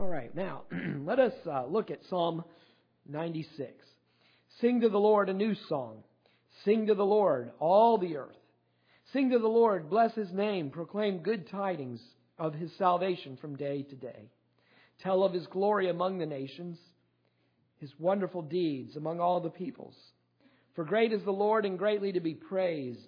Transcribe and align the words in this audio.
All 0.00 0.08
right, 0.08 0.34
now 0.34 0.62
let 1.04 1.18
us 1.18 1.34
uh, 1.46 1.66
look 1.66 1.90
at 1.90 2.00
Psalm 2.08 2.42
96. 3.06 3.70
Sing 4.58 4.80
to 4.80 4.88
the 4.88 4.96
Lord 4.96 5.28
a 5.28 5.34
new 5.34 5.54
song. 5.68 6.02
Sing 6.64 6.86
to 6.86 6.94
the 6.94 7.04
Lord, 7.04 7.50
all 7.58 7.98
the 7.98 8.16
earth. 8.16 8.34
Sing 9.12 9.28
to 9.28 9.38
the 9.38 9.46
Lord, 9.46 9.90
bless 9.90 10.14
his 10.14 10.32
name, 10.32 10.70
proclaim 10.70 11.18
good 11.18 11.50
tidings 11.50 12.00
of 12.38 12.54
his 12.54 12.70
salvation 12.78 13.36
from 13.42 13.56
day 13.56 13.82
to 13.82 13.94
day. 13.94 14.30
Tell 15.02 15.22
of 15.22 15.34
his 15.34 15.46
glory 15.48 15.90
among 15.90 16.16
the 16.16 16.24
nations, 16.24 16.78
his 17.76 17.92
wonderful 17.98 18.40
deeds 18.40 18.96
among 18.96 19.20
all 19.20 19.42
the 19.42 19.50
peoples. 19.50 19.96
For 20.76 20.84
great 20.86 21.12
is 21.12 21.24
the 21.24 21.30
Lord 21.30 21.66
and 21.66 21.78
greatly 21.78 22.12
to 22.12 22.20
be 22.20 22.32
praised. 22.32 23.06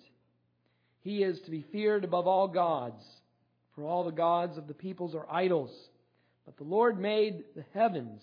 He 1.00 1.22
is 1.22 1.40
to 1.46 1.50
be 1.50 1.64
feared 1.72 2.04
above 2.04 2.27
all 2.27 2.48
gods, 2.48 3.02
for 3.74 3.82
all 3.82 4.04
the 4.04 4.12
gods 4.12 4.59
of 4.59 4.68
the 4.68 4.74
peoples 4.74 5.14
are 5.14 5.27
idols. 5.30 5.70
But 6.45 6.56
the 6.56 6.64
Lord 6.64 6.98
made 6.98 7.45
the 7.54 7.64
heavens. 7.75 8.20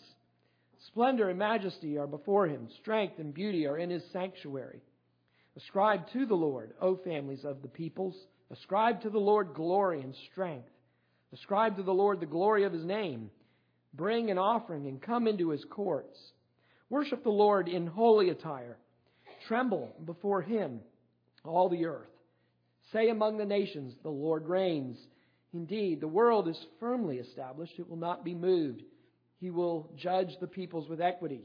Splendor 0.88 1.30
and 1.30 1.40
majesty 1.40 1.98
are 1.98 2.08
before 2.08 2.48
him. 2.48 2.68
Strength 2.82 3.20
and 3.20 3.34
beauty 3.34 3.66
are 3.68 3.78
in 3.78 3.90
his 3.90 4.04
sanctuary. 4.12 4.82
Ascribe 5.58 6.10
to 6.14 6.26
the 6.26 6.36
Lord, 6.36 6.74
O 6.82 6.96
families 6.98 7.44
of 7.44 7.62
the 7.62 7.68
peoples. 7.68 8.16
Ascribe 8.52 9.02
to 9.02 9.10
the 9.10 9.20
Lord 9.20 9.54
glory 9.54 10.02
and 10.02 10.16
strength. 10.32 10.70
Ascribe 11.34 11.78
to 11.78 11.84
the 11.84 11.94
Lord 11.94 12.20
the 12.20 12.26
glory 12.26 12.64
of 12.64 12.74
his 12.74 12.86
name. 12.86 13.30
Bring 13.94 14.32
an 14.32 14.38
offering 14.38 14.88
and 14.88 15.02
come 15.02 15.28
into 15.28 15.50
his 15.50 15.66
courts. 15.70 16.18
Worship 16.90 17.24
the 17.24 17.30
Lord 17.30 17.68
in 17.68 17.88
holy 17.88 18.30
attire. 18.30 18.78
Tremble 19.48 19.94
before 20.06 20.42
him, 20.42 20.80
all 21.44 21.70
the 21.70 21.86
earth. 21.86 22.10
Say 22.92 23.10
among 23.10 23.38
the 23.38 23.46
nations, 23.46 23.94
the 24.02 24.10
Lord 24.10 24.48
reigns. 24.48 24.98
Indeed, 25.54 26.00
the 26.00 26.08
world 26.08 26.48
is 26.48 26.66
firmly 26.80 27.18
established. 27.18 27.74
It 27.80 27.90
will 27.90 27.98
not 27.98 28.24
be 28.24 28.36
moved. 28.36 28.84
He 29.40 29.50
will 29.50 29.90
judge 29.96 30.38
the 30.40 30.48
peoples 30.48 30.88
with 30.88 31.02
equity. 31.02 31.42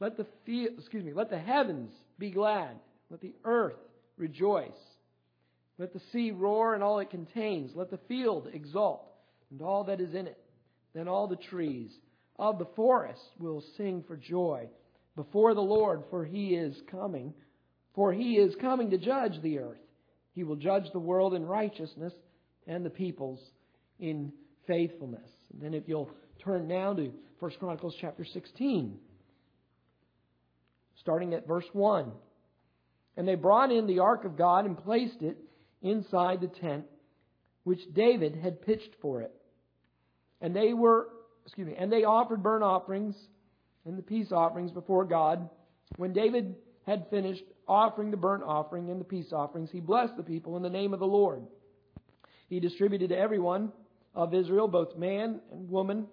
Let 0.00 0.16
the, 0.16 0.26
excuse 0.46 1.04
me, 1.04 1.12
let 1.12 1.30
the 1.30 1.38
heavens 1.38 1.92
be 2.18 2.30
glad. 2.30 2.76
Let 3.10 3.20
the 3.20 3.34
earth 3.44 3.78
rejoice. 4.16 4.70
Let 5.78 5.92
the 5.92 6.00
sea 6.12 6.32
roar 6.32 6.74
and 6.74 6.82
all 6.82 6.98
it 6.98 7.10
contains. 7.10 7.72
Let 7.74 7.90
the 7.90 8.00
field 8.08 8.48
exult 8.52 9.04
and 9.50 9.62
all 9.62 9.84
that 9.84 10.00
is 10.00 10.14
in 10.14 10.26
it. 10.26 10.38
Then 10.94 11.08
all 11.08 11.28
the 11.28 11.36
trees 11.36 11.90
of 12.38 12.58
the 12.58 12.68
forest 12.76 13.20
will 13.38 13.62
sing 13.76 14.04
for 14.06 14.16
joy 14.16 14.68
before 15.14 15.54
the 15.54 15.60
Lord, 15.60 16.04
for 16.10 16.24
he 16.24 16.54
is 16.54 16.76
coming. 16.90 17.34
For 17.94 18.12
he 18.12 18.36
is 18.36 18.54
coming 18.60 18.90
to 18.90 18.98
judge 18.98 19.40
the 19.42 19.58
earth. 19.58 19.80
He 20.34 20.44
will 20.44 20.56
judge 20.56 20.84
the 20.92 21.00
world 21.00 21.34
in 21.34 21.44
righteousness 21.44 22.12
and 22.68 22.84
the 22.84 22.90
peoples 22.90 23.40
in 23.98 24.32
faithfulness. 24.66 25.28
And 25.52 25.60
then 25.60 25.74
if 25.74 25.88
you'll 25.88 26.10
turn 26.44 26.68
now 26.68 26.92
to 26.92 27.12
1 27.40 27.50
Chronicles 27.58 27.96
chapter 28.00 28.24
16, 28.24 28.98
starting 31.00 31.34
at 31.34 31.48
verse 31.48 31.64
1. 31.72 32.12
And 33.16 33.26
they 33.26 33.34
brought 33.34 33.72
in 33.72 33.86
the 33.86 33.98
ark 33.98 34.24
of 34.24 34.36
God 34.36 34.66
and 34.66 34.78
placed 34.78 35.22
it 35.22 35.38
inside 35.82 36.40
the 36.40 36.48
tent 36.48 36.84
which 37.64 37.80
David 37.92 38.36
had 38.36 38.62
pitched 38.62 38.94
for 39.02 39.22
it. 39.22 39.32
And 40.40 40.54
they 40.54 40.72
were, 40.72 41.08
excuse 41.44 41.66
me, 41.66 41.74
and 41.76 41.90
they 41.90 42.04
offered 42.04 42.42
burnt 42.42 42.62
offerings 42.62 43.16
and 43.84 43.98
the 43.98 44.02
peace 44.02 44.30
offerings 44.30 44.70
before 44.70 45.04
God. 45.04 45.48
When 45.96 46.12
David 46.12 46.54
had 46.86 47.08
finished 47.10 47.44
offering 47.66 48.10
the 48.10 48.16
burnt 48.16 48.42
offering 48.44 48.90
and 48.90 49.00
the 49.00 49.04
peace 49.04 49.32
offerings, 49.32 49.70
he 49.70 49.80
blessed 49.80 50.16
the 50.16 50.22
people 50.22 50.56
in 50.56 50.62
the 50.62 50.70
name 50.70 50.94
of 50.94 51.00
the 51.00 51.06
Lord. 51.06 51.42
He 52.48 52.60
distributed 52.60 53.10
to 53.10 53.18
everyone 53.18 53.72
of 54.14 54.34
Israel, 54.34 54.68
both 54.68 54.96
man 54.96 55.40
and 55.52 55.68
woman, 55.68 56.06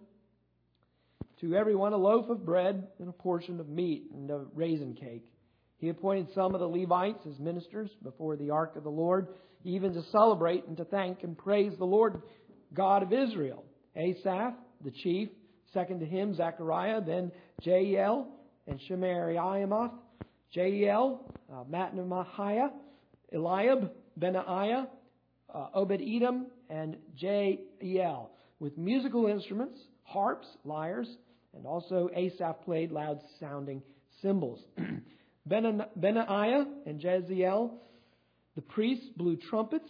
to 1.42 1.56
everyone 1.56 1.94
a 1.94 1.98
loaf 1.98 2.30
of 2.30 2.46
bread 2.46 2.88
and 3.00 3.10
a 3.10 3.14
portion 3.14 3.60
of 3.60 3.70
meat 3.70 4.10
and 4.14 4.30
a 4.30 4.46
raisin 4.54 4.94
cake. 4.94 5.26
He 5.78 5.90
appointed 5.90 6.28
some 6.34 6.54
of 6.54 6.62
the 6.62 6.68
Levites 6.68 7.26
as 7.30 7.40
ministers 7.40 7.90
before 8.04 8.36
the 8.38 8.50
ark 8.50 8.76
of 8.76 8.84
the 8.84 8.90
Lord, 8.90 9.28
even 9.64 9.94
to 9.94 10.04
celebrate 10.12 10.66
and 10.68 10.78
to 10.78 10.86
thank 10.86 11.24
and 11.24 11.38
praise 11.38 11.74
the 11.78 11.86
Lord 11.86 12.22
God 12.74 13.04
of 13.04 13.12
Israel. 13.12 13.64
Asaph, 13.96 14.54
the 14.84 14.92
chief, 14.92 15.30
second 15.74 16.00
to 16.00 16.06
him, 16.06 16.34
Zechariah, 16.34 17.02
then 17.02 17.32
Jeiel 17.62 18.28
and 18.68 18.80
Shemiramoth, 18.90 19.92
Jeiel, 20.56 21.20
uh, 21.52 22.70
Eliab, 23.34 23.92
Benaiah, 24.18 24.88
uh, 25.56 25.68
Obed 25.74 26.02
Edom, 26.02 26.48
and 26.70 26.98
Jeiel, 27.18 28.28
with 28.60 28.78
musical 28.78 29.28
instruments, 29.28 29.80
harps, 30.04 30.48
lyres, 30.66 31.08
and 31.56 31.66
also 31.66 32.10
Asaph 32.14 32.62
played 32.66 32.92
loud 32.92 33.22
sounding 33.40 33.82
cymbals. 34.22 34.60
Benaiah 35.48 36.66
and 36.86 37.00
Jaziel, 37.00 37.72
the 38.56 38.62
priests, 38.62 39.06
blew 39.16 39.38
trumpets 39.38 39.90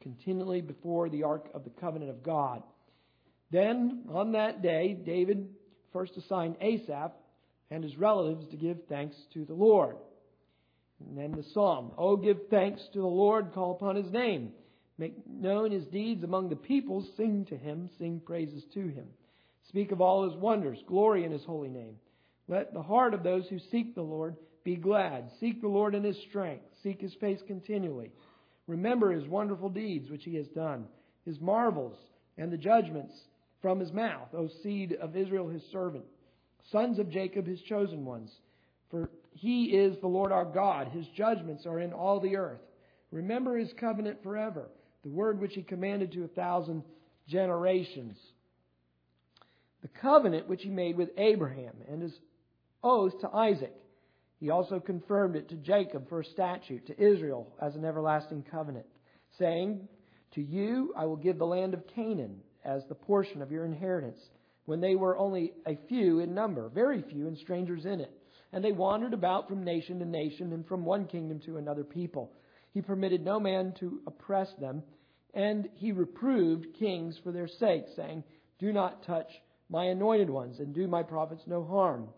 continually 0.00 0.60
before 0.60 1.08
the 1.08 1.24
ark 1.24 1.50
of 1.54 1.64
the 1.64 1.70
covenant 1.70 2.10
of 2.10 2.22
God. 2.22 2.62
Then, 3.50 4.04
on 4.10 4.32
that 4.32 4.62
day, 4.62 4.94
David 4.94 5.48
first 5.92 6.16
assigned 6.16 6.56
Asaph 6.60 7.12
and 7.70 7.82
his 7.82 7.96
relatives 7.96 8.46
to 8.50 8.56
give 8.56 8.78
thanks 8.88 9.16
to 9.34 9.44
the 9.44 9.54
Lord. 9.54 9.96
And 11.00 11.16
then 11.16 11.32
the 11.32 11.44
psalm, 11.54 11.92
Oh, 11.96 12.16
give 12.16 12.36
thanks 12.50 12.80
to 12.92 13.00
the 13.00 13.06
Lord, 13.06 13.52
call 13.52 13.72
upon 13.72 13.96
his 13.96 14.10
name. 14.12 14.52
Make 15.00 15.26
known 15.26 15.70
his 15.70 15.86
deeds 15.86 16.24
among 16.24 16.50
the 16.50 16.56
peoples, 16.56 17.08
sing 17.16 17.46
to 17.46 17.56
him, 17.56 17.88
sing 17.96 18.20
praises 18.20 18.64
to 18.74 18.86
him. 18.86 19.06
Speak 19.66 19.92
of 19.92 20.02
all 20.02 20.28
his 20.28 20.38
wonders, 20.38 20.78
glory 20.86 21.24
in 21.24 21.32
his 21.32 21.44
holy 21.44 21.70
name. 21.70 21.96
Let 22.48 22.74
the 22.74 22.82
heart 22.82 23.14
of 23.14 23.22
those 23.22 23.48
who 23.48 23.58
seek 23.58 23.94
the 23.94 24.02
Lord 24.02 24.36
be 24.62 24.76
glad. 24.76 25.30
Seek 25.40 25.62
the 25.62 25.68
Lord 25.68 25.94
in 25.94 26.04
his 26.04 26.20
strength. 26.28 26.64
Seek 26.82 27.00
his 27.00 27.14
face 27.14 27.40
continually. 27.46 28.12
Remember 28.66 29.10
his 29.10 29.26
wonderful 29.26 29.70
deeds 29.70 30.10
which 30.10 30.24
he 30.24 30.34
has 30.34 30.48
done, 30.48 30.84
his 31.24 31.40
marvels 31.40 31.96
and 32.36 32.52
the 32.52 32.58
judgments 32.58 33.14
from 33.62 33.80
his 33.80 33.92
mouth, 33.92 34.28
O 34.34 34.50
seed 34.62 34.98
of 35.00 35.16
Israel 35.16 35.48
his 35.48 35.62
servant, 35.72 36.04
sons 36.70 36.98
of 36.98 37.08
Jacob 37.08 37.46
his 37.46 37.62
chosen 37.62 38.04
ones. 38.04 38.30
For 38.90 39.08
he 39.32 39.64
is 39.66 39.98
the 40.00 40.08
Lord 40.08 40.30
our 40.30 40.44
God. 40.44 40.88
His 40.88 41.06
judgments 41.16 41.64
are 41.64 41.80
in 41.80 41.94
all 41.94 42.20
the 42.20 42.36
earth. 42.36 42.60
Remember 43.10 43.56
his 43.56 43.72
covenant 43.80 44.22
forever, 44.22 44.68
the 45.02 45.10
word 45.10 45.40
which 45.40 45.54
he 45.54 45.62
commanded 45.62 46.12
to 46.12 46.24
a 46.24 46.28
thousand 46.28 46.82
generations. 47.26 48.16
The 49.82 49.88
covenant 49.88 50.48
which 50.48 50.62
he 50.62 50.68
made 50.68 50.96
with 50.96 51.10
Abraham 51.16 51.74
and 51.88 52.02
his 52.02 52.12
oath 52.82 53.18
to 53.20 53.30
Isaac 53.34 53.74
he 54.40 54.48
also 54.48 54.80
confirmed 54.80 55.36
it 55.36 55.50
to 55.50 55.56
Jacob 55.56 56.08
for 56.08 56.20
a 56.20 56.24
statute, 56.24 56.86
to 56.86 56.98
Israel 56.98 57.46
as 57.60 57.76
an 57.76 57.84
everlasting 57.84 58.42
covenant, 58.50 58.86
saying, 59.38 59.86
To 60.32 60.40
you 60.40 60.94
I 60.96 61.04
will 61.04 61.16
give 61.16 61.38
the 61.38 61.44
land 61.44 61.74
of 61.74 61.86
Canaan 61.86 62.40
as 62.64 62.82
the 62.88 62.94
portion 62.94 63.42
of 63.42 63.52
your 63.52 63.66
inheritance, 63.66 64.18
when 64.64 64.80
they 64.80 64.94
were 64.94 65.18
only 65.18 65.52
a 65.66 65.78
few 65.88 66.20
in 66.20 66.34
number, 66.34 66.70
very 66.70 67.02
few, 67.02 67.26
and 67.26 67.36
strangers 67.36 67.84
in 67.84 68.00
it. 68.00 68.12
And 68.52 68.64
they 68.64 68.72
wandered 68.72 69.12
about 69.12 69.46
from 69.46 69.62
nation 69.62 69.98
to 69.98 70.06
nation 70.06 70.54
and 70.54 70.66
from 70.66 70.86
one 70.86 71.06
kingdom 71.06 71.40
to 71.40 71.58
another 71.58 71.84
people. 71.84 72.32
He 72.72 72.80
permitted 72.80 73.24
no 73.24 73.40
man 73.40 73.74
to 73.80 74.00
oppress 74.06 74.48
them, 74.60 74.82
and 75.34 75.68
he 75.74 75.92
reproved 75.92 76.66
kings 76.78 77.18
for 77.22 77.32
their 77.32 77.48
sake, 77.48 77.84
saying, 77.96 78.24
Do 78.58 78.72
not 78.72 79.04
touch 79.04 79.28
my 79.68 79.86
anointed 79.86 80.30
ones, 80.30 80.58
and 80.58 80.74
do 80.74 80.86
my 80.86 81.02
prophets 81.02 81.42
no 81.46 81.64
harm. 81.64 82.08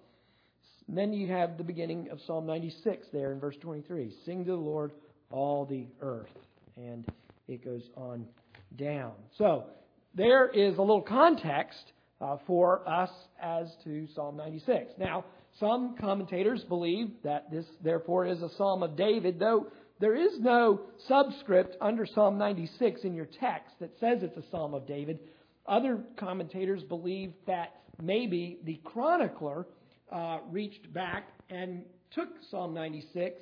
And 0.89 0.97
then 0.97 1.13
you 1.13 1.29
have 1.29 1.57
the 1.57 1.65
beginning 1.65 2.09
of 2.11 2.21
Psalm 2.27 2.47
96 2.47 3.07
there 3.13 3.33
in 3.33 3.41
verse 3.41 3.57
23. 3.61 4.13
Sing 4.25 4.45
to 4.45 4.51
the 4.51 4.57
Lord, 4.57 4.93
all 5.31 5.65
the 5.65 5.87
earth. 6.01 6.29
And 6.77 7.07
it 7.49 7.65
goes 7.65 7.83
on 7.97 8.27
down. 8.77 9.13
So, 9.39 9.65
there 10.15 10.49
is 10.49 10.77
a 10.77 10.83
little 10.83 11.03
context 11.03 11.93
uh, 12.21 12.37
for 12.47 12.87
us 12.87 13.11
as 13.41 13.69
to 13.85 14.07
Psalm 14.15 14.37
96. 14.37 14.93
Now, 14.99 15.25
some 15.59 15.97
commentators 15.99 16.63
believe 16.65 17.11
that 17.25 17.51
this, 17.51 17.67
therefore, 17.83 18.27
is 18.27 18.43
a 18.43 18.49
Psalm 18.57 18.83
of 18.83 18.97
David, 18.97 19.39
though 19.39 19.67
there 20.03 20.17
is 20.17 20.33
no 20.41 20.81
subscript 21.07 21.77
under 21.81 22.05
Psalm 22.05 22.37
96 22.37 23.03
in 23.05 23.15
your 23.15 23.29
text 23.39 23.77
that 23.79 23.93
says 24.01 24.19
it's 24.23 24.37
a 24.37 24.43
Psalm 24.51 24.75
of 24.75 24.85
David. 24.85 25.21
Other 25.65 26.01
commentators 26.19 26.83
believe 26.83 27.33
that 27.47 27.83
maybe 28.03 28.59
the 28.65 28.81
chronicler 28.83 29.65
uh, 30.11 30.39
reached 30.51 30.93
back 30.93 31.29
and 31.51 31.85
took 32.11 32.31
Psalm 32.51 32.75
96 32.75 33.37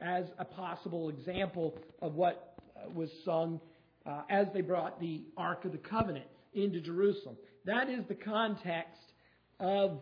as 0.00 0.26
a 0.38 0.44
possible 0.44 1.08
example 1.08 1.76
of 2.00 2.14
what 2.14 2.54
uh, 2.76 2.88
was 2.94 3.10
sung 3.24 3.60
uh, 4.06 4.20
as 4.30 4.46
they 4.54 4.60
brought 4.60 5.00
the 5.00 5.24
Ark 5.36 5.64
of 5.64 5.72
the 5.72 5.78
Covenant 5.78 6.26
into 6.54 6.80
Jerusalem. 6.80 7.36
That 7.64 7.90
is 7.90 8.04
the 8.06 8.14
context 8.14 9.02
of 9.58 9.98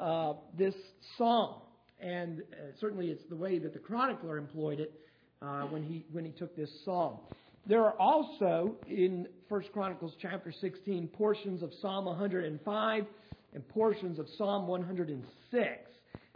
uh, 0.00 0.32
this 0.56 0.74
psalm. 1.18 1.56
and 2.00 2.40
uh, 2.40 2.72
certainly 2.80 3.08
it's 3.08 3.28
the 3.28 3.36
way 3.36 3.58
that 3.58 3.74
the 3.74 3.78
chronicler 3.78 4.38
employed 4.38 4.80
it 4.80 4.98
uh, 5.42 5.62
when 5.62 5.82
he 5.82 6.04
when 6.12 6.24
he 6.24 6.30
took 6.32 6.56
this 6.56 6.70
psalm. 6.84 7.18
There 7.66 7.84
are 7.84 7.98
also 7.98 8.74
in 8.88 9.28
1 9.48 9.62
Chronicles 9.72 10.14
chapter 10.20 10.52
16, 10.52 11.08
portions 11.08 11.62
of 11.62 11.70
Psalm 11.80 12.06
105, 12.06 13.06
and 13.54 13.68
portions 13.68 14.18
of 14.18 14.26
Psalm 14.36 14.66
106. 14.66 15.66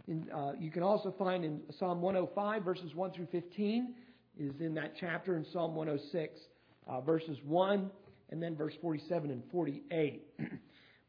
In, 0.07 0.25
uh, 0.33 0.53
you 0.57 0.71
can 0.71 0.83
also 0.83 1.13
find 1.19 1.43
in 1.43 1.59
Psalm 1.79 2.01
105, 2.01 2.63
verses 2.63 2.95
1 2.95 3.11
through 3.11 3.27
15, 3.31 3.93
is 4.39 4.53
in 4.61 4.73
that 4.75 4.93
chapter, 4.97 5.35
and 5.35 5.45
Psalm 5.51 5.75
106, 5.75 6.39
uh, 6.87 7.01
verses 7.01 7.37
1, 7.43 7.89
and 8.29 8.41
then 8.41 8.55
verse 8.55 8.73
47 8.81 9.31
and 9.31 9.43
48. 9.51 10.23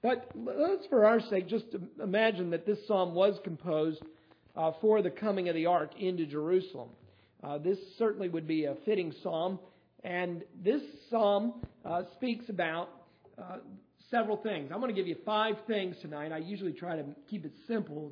but 0.03 0.33
let's, 0.35 0.87
for 0.87 1.05
our 1.05 1.21
sake, 1.21 1.49
just 1.49 1.67
imagine 2.03 2.51
that 2.51 2.67
this 2.67 2.79
psalm 2.89 3.15
was 3.15 3.39
composed 3.45 4.03
uh, 4.57 4.73
for 4.81 5.01
the 5.01 5.11
coming 5.11 5.49
of 5.49 5.55
the 5.55 5.67
ark 5.67 5.93
into 6.01 6.27
Jerusalem. 6.27 6.89
Uh, 7.43 7.57
this 7.59 7.79
certainly 7.99 8.29
would 8.29 8.49
be 8.49 8.65
a 8.65 8.75
fitting 8.85 9.15
psalm, 9.23 9.61
and 10.03 10.43
this 10.63 10.83
psalm 11.09 11.55
uh, 11.85 12.03
speaks 12.17 12.49
about 12.49 12.89
uh, 13.39 13.59
several 14.11 14.37
things. 14.39 14.71
I'm 14.73 14.81
going 14.81 14.93
to 14.93 15.01
give 15.01 15.07
you 15.07 15.17
five 15.25 15.55
things 15.69 15.95
tonight. 16.03 16.33
I 16.33 16.39
usually 16.39 16.73
try 16.73 16.97
to 16.97 17.05
keep 17.31 17.45
it 17.45 17.53
simple, 17.69 18.11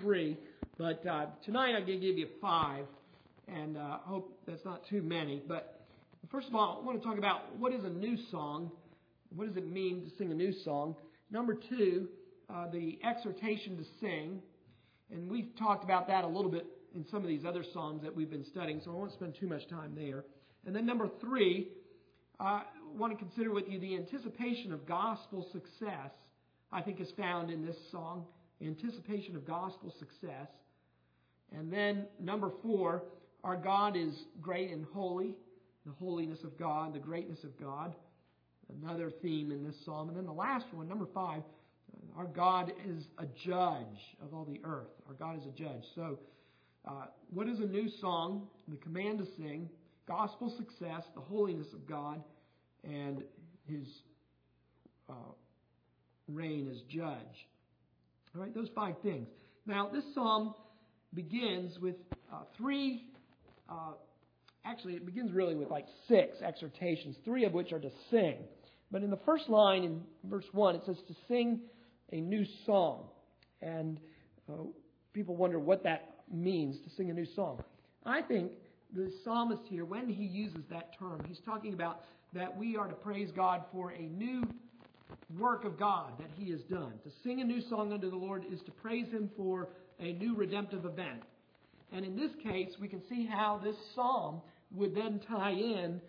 three, 0.00 0.36
but 0.76 1.04
uh, 1.04 1.26
tonight 1.44 1.74
I'm 1.74 1.86
going 1.86 2.00
to 2.00 2.06
give 2.06 2.18
you 2.18 2.28
five, 2.40 2.84
and 3.48 3.76
I 3.76 3.94
uh, 3.94 3.98
hope 4.04 4.38
that's 4.46 4.64
not 4.64 4.82
too 4.88 5.02
many. 5.02 5.42
But 5.46 5.80
first 6.30 6.46
of 6.46 6.54
all, 6.54 6.78
I 6.80 6.86
want 6.86 7.02
to 7.02 7.06
talk 7.06 7.18
about 7.18 7.56
what 7.58 7.72
is 7.72 7.84
a 7.84 7.90
new 7.90 8.16
song. 8.30 8.70
What 9.34 9.48
does 9.48 9.56
it 9.56 9.70
mean 9.70 10.04
to 10.04 10.10
sing 10.18 10.30
a 10.30 10.34
new 10.34 10.52
song? 10.64 10.94
Number 11.32 11.54
two, 11.54 12.06
the 12.72 12.98
exhortation 13.04 13.76
to 13.76 13.84
sing, 14.00 14.40
and 15.10 15.28
we've 15.28 15.50
talked 15.58 15.82
about 15.82 16.06
that 16.06 16.22
a 16.22 16.28
little 16.28 16.50
bit 16.50 16.66
in 16.94 17.04
some 17.10 17.22
of 17.22 17.28
these 17.28 17.44
other 17.44 17.64
psalms 17.72 18.02
that 18.02 18.14
we've 18.14 18.30
been 18.30 18.44
studying, 18.44 18.80
so 18.84 18.90
I 18.90 18.94
won't 18.94 19.12
spend 19.12 19.36
too 19.38 19.46
much 19.46 19.68
time 19.68 19.94
there. 19.96 20.24
And 20.66 20.74
then 20.74 20.86
number 20.86 21.08
three, 21.20 21.68
I 22.40 22.62
want 22.96 23.12
to 23.12 23.18
consider 23.18 23.52
with 23.52 23.68
you 23.68 23.78
the 23.78 23.96
anticipation 23.96 24.72
of 24.72 24.86
gospel 24.86 25.46
success, 25.52 26.10
I 26.72 26.82
think 26.82 27.00
is 27.00 27.10
found 27.16 27.50
in 27.50 27.64
this 27.64 27.76
song. 27.90 28.26
Anticipation 28.60 29.36
of 29.36 29.46
gospel 29.46 29.94
success. 29.98 30.48
And 31.56 31.72
then 31.72 32.06
number 32.20 32.50
four, 32.62 33.04
our 33.44 33.56
God 33.56 33.96
is 33.96 34.12
great 34.40 34.70
and 34.70 34.84
holy, 34.92 35.34
the 35.86 35.92
holiness 35.92 36.40
of 36.44 36.58
God, 36.58 36.92
the 36.94 36.98
greatness 36.98 37.44
of 37.44 37.58
God. 37.58 37.94
Another 38.82 39.10
theme 39.22 39.50
in 39.50 39.64
this 39.64 39.76
psalm. 39.84 40.08
And 40.08 40.16
then 40.16 40.26
the 40.26 40.32
last 40.32 40.66
one, 40.72 40.88
number 40.88 41.06
five, 41.14 41.42
our 42.16 42.26
God 42.26 42.72
is 42.86 43.04
a 43.18 43.26
judge 43.46 44.16
of 44.22 44.34
all 44.34 44.44
the 44.44 44.60
earth. 44.64 44.88
Our 45.06 45.14
God 45.14 45.38
is 45.38 45.46
a 45.46 45.50
judge. 45.50 45.84
So, 45.94 46.18
uh, 46.88 47.06
what 47.30 47.48
is 47.48 47.58
a 47.58 47.66
new 47.66 47.88
song? 48.00 48.48
The 48.68 48.76
command 48.76 49.18
to 49.18 49.26
sing 49.36 49.68
gospel 50.08 50.52
success, 50.56 51.02
the 51.14 51.20
holiness 51.20 51.66
of 51.74 51.86
God, 51.86 52.22
and 52.82 53.22
his 53.66 53.86
uh, 55.08 55.32
reign 56.28 56.68
as 56.70 56.80
judge. 56.88 57.46
All 58.34 58.42
right, 58.42 58.54
those 58.54 58.70
five 58.74 58.94
things. 59.02 59.28
Now, 59.66 59.90
this 59.92 60.04
psalm 60.14 60.54
begins 61.14 61.78
with 61.78 61.96
uh, 62.32 62.42
three, 62.56 63.04
uh, 63.68 63.92
actually, 64.64 64.94
it 64.94 65.04
begins 65.04 65.32
really 65.32 65.54
with 65.54 65.68
like 65.70 65.86
six 66.08 66.40
exhortations, 66.40 67.16
three 67.24 67.44
of 67.44 67.52
which 67.52 67.72
are 67.72 67.80
to 67.80 67.90
sing. 68.10 68.36
But 68.90 69.02
in 69.02 69.10
the 69.10 69.18
first 69.26 69.50
line, 69.50 69.84
in 69.84 70.00
verse 70.24 70.46
1, 70.52 70.76
it 70.76 70.82
says 70.86 70.96
to 71.06 71.14
sing 71.28 71.60
a 72.12 72.20
new 72.20 72.46
song. 72.64 73.08
And 73.60 74.00
uh, 74.48 74.64
people 75.12 75.36
wonder 75.36 75.58
what 75.58 75.84
that 75.84 76.17
means 76.32 76.76
to 76.80 76.90
sing 76.96 77.10
a 77.10 77.14
new 77.14 77.26
song. 77.34 77.62
I 78.04 78.22
think 78.22 78.52
the 78.94 79.12
psalmist 79.24 79.62
here, 79.68 79.84
when 79.84 80.08
he 80.08 80.24
uses 80.24 80.62
that 80.70 80.98
term, 80.98 81.22
he's 81.26 81.40
talking 81.44 81.74
about 81.74 82.04
that 82.32 82.56
we 82.56 82.76
are 82.76 82.88
to 82.88 82.94
praise 82.94 83.30
God 83.34 83.64
for 83.72 83.90
a 83.92 84.02
new 84.02 84.42
work 85.38 85.64
of 85.64 85.78
God 85.78 86.12
that 86.18 86.30
he 86.36 86.50
has 86.50 86.60
done. 86.62 86.92
To 87.04 87.10
sing 87.22 87.40
a 87.40 87.44
new 87.44 87.60
song 87.68 87.92
unto 87.92 88.10
the 88.10 88.16
Lord 88.16 88.44
is 88.50 88.60
to 88.62 88.70
praise 88.70 89.08
him 89.10 89.30
for 89.36 89.68
a 90.00 90.12
new 90.12 90.34
redemptive 90.34 90.84
event. 90.84 91.22
And 91.92 92.04
in 92.04 92.16
this 92.16 92.30
case, 92.42 92.70
we 92.80 92.88
can 92.88 93.02
see 93.08 93.26
how 93.26 93.60
this 93.62 93.76
psalm 93.94 94.40
would 94.74 94.94
then 94.94 95.20
tie 95.28 95.52
in 95.52 96.00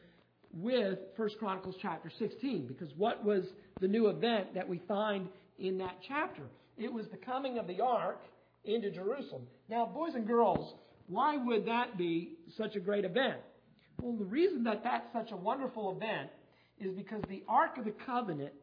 with 0.53 0.99
1 1.15 1.29
Chronicles 1.39 1.75
chapter 1.81 2.11
16. 2.19 2.67
Because 2.67 2.89
what 2.97 3.23
was 3.23 3.43
the 3.79 3.87
new 3.87 4.07
event 4.07 4.53
that 4.55 4.67
we 4.67 4.81
find 4.87 5.27
in 5.57 5.77
that 5.77 5.97
chapter? 6.07 6.43
It 6.77 6.91
was 6.91 7.05
the 7.11 7.17
coming 7.17 7.57
of 7.57 7.67
the 7.67 7.81
ark 7.81 8.21
into 8.65 8.91
Jerusalem. 8.91 9.43
Now, 9.69 9.85
boys 9.85 10.13
and 10.15 10.27
girls, 10.27 10.75
why 11.07 11.37
would 11.37 11.65
that 11.65 11.97
be 11.97 12.37
such 12.57 12.75
a 12.75 12.79
great 12.79 13.05
event? 13.05 13.37
Well, 14.01 14.17
the 14.17 14.25
reason 14.25 14.63
that 14.63 14.83
that's 14.83 15.11
such 15.13 15.31
a 15.31 15.35
wonderful 15.35 15.95
event 15.95 16.29
is 16.79 16.93
because 16.93 17.21
the 17.27 17.43
Ark 17.47 17.77
of 17.77 17.85
the 17.85 17.93
Covenant, 18.05 18.53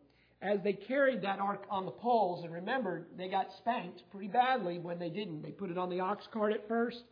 as 0.43 0.59
they 0.63 0.73
carried 0.73 1.23
that 1.23 1.39
ark 1.39 1.65
on 1.71 1.85
the 1.85 1.91
poles, 1.91 2.45
and 2.45 2.53
remember, 2.53 3.07
they 3.17 3.29
got 3.29 3.49
spanked 3.59 4.03
pretty 4.11 4.29
badly 4.29 4.79
when 4.79 4.99
they 4.99 5.09
didn't. 5.09 5.43
They 5.43 5.51
put 5.51 5.71
it 5.71 5.79
on 5.79 5.91
the 5.91 6.01
ox 6.01 6.25
cart 6.33 6.53
at 6.53 6.69
first, 6.69 7.03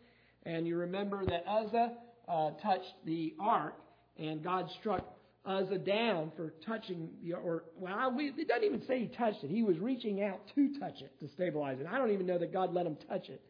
and 0.45 0.67
you 0.67 0.77
remember 0.77 1.25
that 1.25 1.45
Uzzah 1.49 1.93
uh, 2.29 2.51
touched 2.63 2.95
the 3.05 3.35
ark, 3.41 3.75
and 4.19 4.43
God 4.43 4.69
struck 4.81 5.05
Uzzah 5.47 5.79
down 5.79 6.33
for 6.37 6.55
touching 6.65 7.11
the, 7.23 7.35
or, 7.35 7.65
well, 7.79 8.13
we, 8.17 8.29
it 8.29 8.49
doesn't 8.49 8.65
even 8.65 8.83
say 8.87 9.01
he 9.01 9.07
touched 9.07 9.45
it. 9.45 9.51
He 9.51 9.63
was 9.63 9.79
reaching 9.79 10.23
out 10.23 10.41
to 10.55 10.79
touch 10.79 11.03
it, 11.03 11.13
to 11.21 11.29
stabilize 11.29 11.81
it. 11.81 11.87
I 11.91 11.99
don't 11.99 12.13
even 12.13 12.27
know 12.27 12.39
that 12.39 12.53
God 12.53 12.73
let 12.73 12.87
him 12.87 12.97
touch 13.09 13.29
it. 13.29 13.43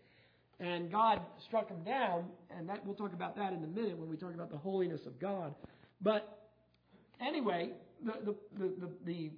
And 0.61 0.91
God 0.91 1.21
struck 1.47 1.69
him 1.69 1.83
down, 1.85 2.25
and 2.57 2.69
that, 2.69 2.85
we'll 2.85 2.95
talk 2.95 3.13
about 3.13 3.37
that 3.37 3.53
in 3.53 3.63
a 3.63 3.67
minute 3.67 3.99
when 3.99 4.09
we 4.09 4.17
talk 4.17 4.35
about 4.35 4.51
the 4.51 4.57
holiness 4.57 5.01
of 5.07 5.19
God. 5.21 5.55
But 6.01 6.49
anyway, 7.21 7.71
the, 8.05 8.13
the, 8.25 8.35
the, 8.59 8.69
the, 8.81 8.91
the, 9.05 9.31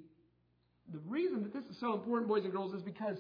the 0.93 0.99
reason 1.07 1.43
that 1.43 1.53
this 1.53 1.65
is 1.65 1.77
so 1.79 1.95
important, 1.95 2.29
boys 2.29 2.45
and 2.45 2.53
girls, 2.53 2.75
is 2.75 2.83
because 2.83 3.17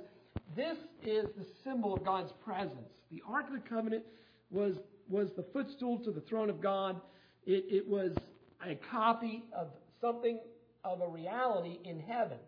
this 0.54 0.76
is 1.02 1.26
the 1.36 1.46
symbol 1.64 1.94
of 1.94 2.04
God's 2.04 2.32
presence. 2.44 2.90
The 3.10 3.22
Ark 3.28 3.46
of 3.48 3.54
the 3.54 3.68
Covenant 3.68 4.04
was, 4.50 4.76
was 5.08 5.28
the 5.36 5.44
footstool 5.52 5.98
to 6.04 6.10
the 6.10 6.20
throne 6.22 6.50
of 6.50 6.60
God. 6.60 7.00
It, 7.46 7.64
it 7.68 7.88
was 7.88 8.12
a 8.66 8.74
copy 8.90 9.44
of 9.56 9.68
something 10.00 10.38
of 10.84 11.00
a 11.00 11.08
reality 11.08 11.78
in 11.84 12.00
heaven. 12.00 12.38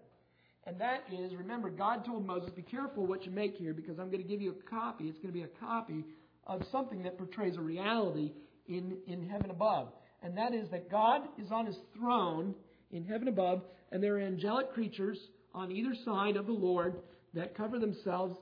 And 0.66 0.78
that 0.80 1.04
is, 1.10 1.34
remember, 1.34 1.70
God 1.70 2.04
told 2.04 2.26
Moses, 2.26 2.50
be 2.50 2.62
careful 2.62 3.06
what 3.06 3.24
you 3.24 3.30
make 3.32 3.56
here 3.56 3.72
because 3.72 3.98
I'm 3.98 4.10
going 4.10 4.22
to 4.22 4.28
give 4.28 4.40
you 4.40 4.50
a 4.50 4.70
copy. 4.70 5.04
It's 5.04 5.18
going 5.18 5.32
to 5.32 5.38
be 5.38 5.44
a 5.44 5.60
copy 5.60 6.04
of 6.46 6.62
something 6.70 7.02
that 7.02 7.16
portrays 7.16 7.56
a 7.56 7.60
reality 7.60 8.32
in, 8.66 8.98
in 9.06 9.28
heaven 9.28 9.50
above. 9.50 9.88
And 10.22 10.36
that 10.36 10.52
is 10.52 10.68
that 10.70 10.90
God 10.90 11.22
is 11.42 11.50
on 11.50 11.66
his 11.66 11.76
throne 11.96 12.54
in 12.90 13.04
heaven 13.04 13.28
above, 13.28 13.62
and 13.92 14.02
there 14.02 14.16
are 14.16 14.20
angelic 14.20 14.72
creatures 14.72 15.18
on 15.54 15.70
either 15.70 15.94
side 16.04 16.36
of 16.36 16.46
the 16.46 16.52
Lord 16.52 16.96
that 17.34 17.56
cover 17.56 17.78
themselves, 17.78 18.36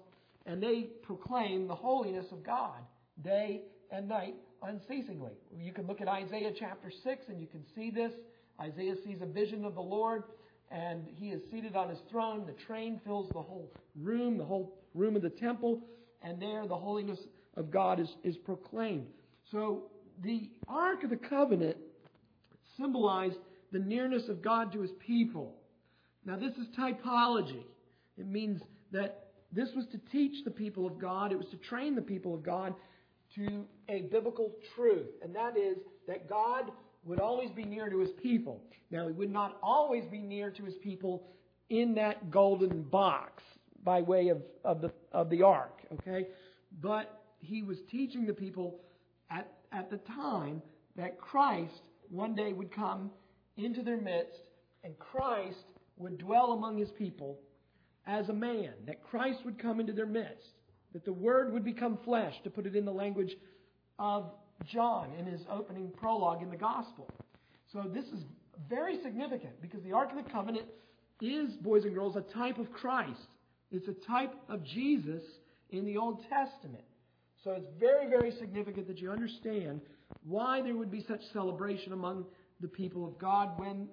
and 0.47 0.63
they 0.63 0.89
proclaim 1.03 1.67
the 1.67 1.75
holiness 1.75 2.27
of 2.33 2.45
God 2.45 2.79
day 3.23 3.63
and 3.91 4.09
night 4.09 4.35
unceasingly. 4.63 5.33
You 5.59 5.73
can 5.73 5.87
look 5.87 6.01
at 6.01 6.09
Isaiah 6.09 6.53
chapter 6.59 6.91
6, 6.91 7.25
and 7.29 7.41
you 7.41 7.47
can 7.47 7.63
see 7.75 7.91
this. 7.91 8.13
Isaiah 8.61 8.95
sees 9.05 9.19
a 9.21 9.27
vision 9.27 9.65
of 9.65 9.75
the 9.75 9.83
Lord 9.83 10.25
and 10.71 11.07
he 11.15 11.29
is 11.29 11.41
seated 11.51 11.77
on 11.77 11.89
his 11.89 11.99
throne. 12.11 12.45
The 12.47 12.65
train 12.65 13.01
fills 13.05 13.29
the 13.29 13.43
whole 13.43 13.71
room, 13.95 14.37
the 14.37 14.45
whole 14.45 14.77
room 14.95 15.17
of 15.17 15.23
the 15.23 15.31
temple, 15.31 15.81
and 16.23 16.41
there 16.41 16.67
the 16.67 16.77
holiness 16.77 17.19
of 17.57 17.71
God 17.71 18.01
is, 18.01 18.09
is 18.25 18.37
proclaimed. 18.37 19.07
So 19.51 19.85
the 20.23 20.51
Ark 20.67 21.05
of 21.05 21.11
the 21.11 21.17
Covenant 21.17 21.77
symbolized 22.77 23.39
the 23.73 23.79
nearness 23.79 24.29
of 24.29 24.43
God 24.43 24.73
to 24.73 24.81
his 24.81 24.91
people. 25.07 25.55
Now, 26.25 26.37
this 26.37 26.55
is 26.55 26.67
typology. 26.77 27.63
It 28.19 28.27
means 28.27 28.61
that 28.91 29.29
this 29.53 29.69
was 29.77 29.87
to 29.93 29.99
teach 30.11 30.45
the 30.45 30.51
people 30.51 30.87
of 30.87 30.99
God, 30.99 31.31
it 31.31 31.39
was 31.39 31.47
to 31.49 31.57
train 31.57 31.95
the 31.95 32.03
people 32.03 32.35
of 32.35 32.43
God 32.43 32.75
to 33.35 33.65
a 33.89 34.03
biblical 34.03 34.53
truth, 34.75 35.11
and 35.23 35.35
that 35.35 35.57
is 35.57 35.79
that 36.07 36.29
God 36.29 36.71
would 37.05 37.21
always 37.21 37.51
be 37.51 37.65
near 37.65 37.89
to 37.89 38.01
his 38.01 38.11
people. 38.23 38.63
Now, 38.91 39.07
he 39.07 39.13
would 39.13 39.33
not 39.33 39.59
always 39.63 40.05
be 40.07 40.19
near 40.19 40.51
to 40.51 40.65
his 40.65 40.75
people 40.77 41.29
in 41.69 41.95
that 41.95 42.31
golden 42.31 42.83
box 42.83 43.43
by 43.85 44.03
way 44.03 44.29
of, 44.29 44.43
of, 44.65 44.81
the, 44.81 44.93
of 45.13 45.31
the 45.31 45.43
ark, 45.43 45.83
okay? 45.95 46.27
But 46.81 47.23
he 47.39 47.63
was 47.63 47.79
teaching 47.91 48.27
the 48.27 48.33
people 48.33 48.81
at, 49.31 49.53
at 49.73 49.91
the 49.91 49.99
time 49.99 50.63
that 50.97 51.19
Christ 51.19 51.83
one 52.09 52.35
day 52.35 52.53
would 52.53 52.73
come 52.73 53.11
into 53.57 53.83
their 53.83 54.01
midst 54.01 54.43
and 54.85 54.99
Christ 54.99 55.65
would 55.97 56.19
dwell 56.19 56.53
among 56.53 56.79
his 56.79 56.91
people 56.91 57.39
as 58.07 58.29
a 58.29 58.33
man, 58.33 58.73
that 58.87 59.03
Christ 59.03 59.41
would 59.45 59.59
come 59.59 59.81
into 59.81 59.93
their 59.93 60.07
midst, 60.07 60.56
that 60.97 61.05
the 61.05 61.13
Word 61.13 61.53
would 61.53 61.63
become 61.63 61.99
flesh, 62.07 62.33
to 62.43 62.49
put 62.49 62.65
it 62.65 62.75
in 62.75 62.87
the 62.87 62.93
language 62.93 63.37
of 63.99 64.33
John 64.65 65.11
in 65.19 65.27
his 65.27 65.43
opening 65.53 65.91
prologue 65.91 66.43
in 66.43 66.49
the 66.49 66.57
Gospel. 66.57 67.07
So 67.71 67.83
this 67.93 68.07
is 68.07 68.25
very 68.71 69.03
significant 69.03 69.61
because 69.61 69.83
the 69.83 69.93
Ark 69.93 70.09
of 70.17 70.25
the 70.25 70.31
Covenant 70.31 70.65
is, 71.21 71.53
boys 71.57 71.85
and 71.85 71.93
girls, 71.93 72.17
a 72.17 72.23
type 72.23 72.59
of 72.59 72.73
Christ. 72.73 73.29
It's 73.71 73.87
a 73.89 74.07
type 74.07 74.33
of 74.49 74.65
Jesus 74.65 75.23
in 75.69 75.85
the 75.85 75.99
Old 75.99 76.23
Testament. 76.31 76.85
So 77.45 77.51
it's 77.51 77.69
very, 77.79 78.09
very 78.09 78.33
significant 78.39 78.89
that 78.89 78.99
you 78.99 79.11
understand 79.11 79.83
why 80.25 80.63
there 80.63 80.77
would 80.77 80.91
be 80.91 81.05
such 81.07 81.21
celebration 81.35 81.93
among 81.93 82.25
the 82.63 82.69
people 82.69 83.07
of 83.07 83.19
God 83.19 83.61
when 83.61 83.89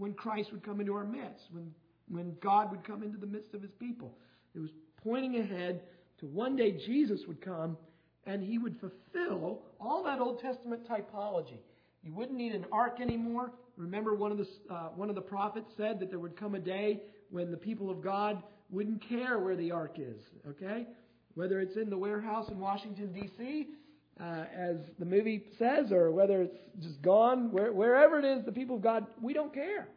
when 0.00 0.14
Christ 0.14 0.50
would 0.50 0.64
come 0.64 0.80
into 0.80 0.94
our 0.94 1.04
midst, 1.04 1.44
when, 1.52 1.70
when 2.08 2.34
God 2.42 2.70
would 2.70 2.82
come 2.84 3.02
into 3.02 3.18
the 3.18 3.26
midst 3.26 3.52
of 3.52 3.60
his 3.60 3.70
people. 3.78 4.16
It 4.54 4.58
was 4.58 4.70
pointing 5.04 5.36
ahead 5.36 5.82
to 6.20 6.26
one 6.26 6.56
day 6.56 6.72
Jesus 6.72 7.20
would 7.26 7.40
come 7.40 7.76
and 8.24 8.42
he 8.42 8.58
would 8.58 8.76
fulfill 8.78 9.62
all 9.80 10.04
that 10.04 10.20
Old 10.20 10.40
Testament 10.40 10.86
typology. 10.88 11.58
You 12.02 12.14
wouldn't 12.14 12.36
need 12.36 12.54
an 12.54 12.66
ark 12.70 12.98
anymore. 13.00 13.52
Remember, 13.76 14.14
one 14.14 14.30
of 14.32 14.38
the 14.38 14.46
uh, 14.70 14.88
one 14.94 15.08
of 15.08 15.14
the 15.14 15.20
prophets 15.22 15.70
said 15.76 16.00
that 16.00 16.10
there 16.10 16.18
would 16.18 16.36
come 16.36 16.54
a 16.54 16.58
day 16.58 17.02
when 17.30 17.50
the 17.50 17.56
people 17.56 17.90
of 17.90 18.02
God 18.02 18.42
wouldn't 18.70 19.06
care 19.08 19.38
where 19.38 19.56
the 19.56 19.70
ark 19.70 19.96
is. 19.98 20.20
Okay, 20.48 20.86
whether 21.34 21.60
it's 21.60 21.76
in 21.76 21.90
the 21.90 21.98
warehouse 21.98 22.48
in 22.50 22.58
Washington 22.58 23.12
D.C. 23.12 23.68
Uh, 24.20 24.44
as 24.54 24.76
the 24.98 25.04
movie 25.04 25.44
says, 25.58 25.92
or 25.92 26.10
whether 26.10 26.42
it's 26.42 26.58
just 26.82 27.00
gone, 27.00 27.50
where, 27.52 27.72
wherever 27.72 28.18
it 28.18 28.24
is, 28.24 28.44
the 28.44 28.52
people 28.52 28.76
of 28.76 28.82
God, 28.82 29.06
we 29.22 29.32
don't 29.32 29.52
care. 29.52 29.88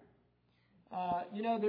Uh, 0.96 1.24
you 1.34 1.42
know, 1.42 1.60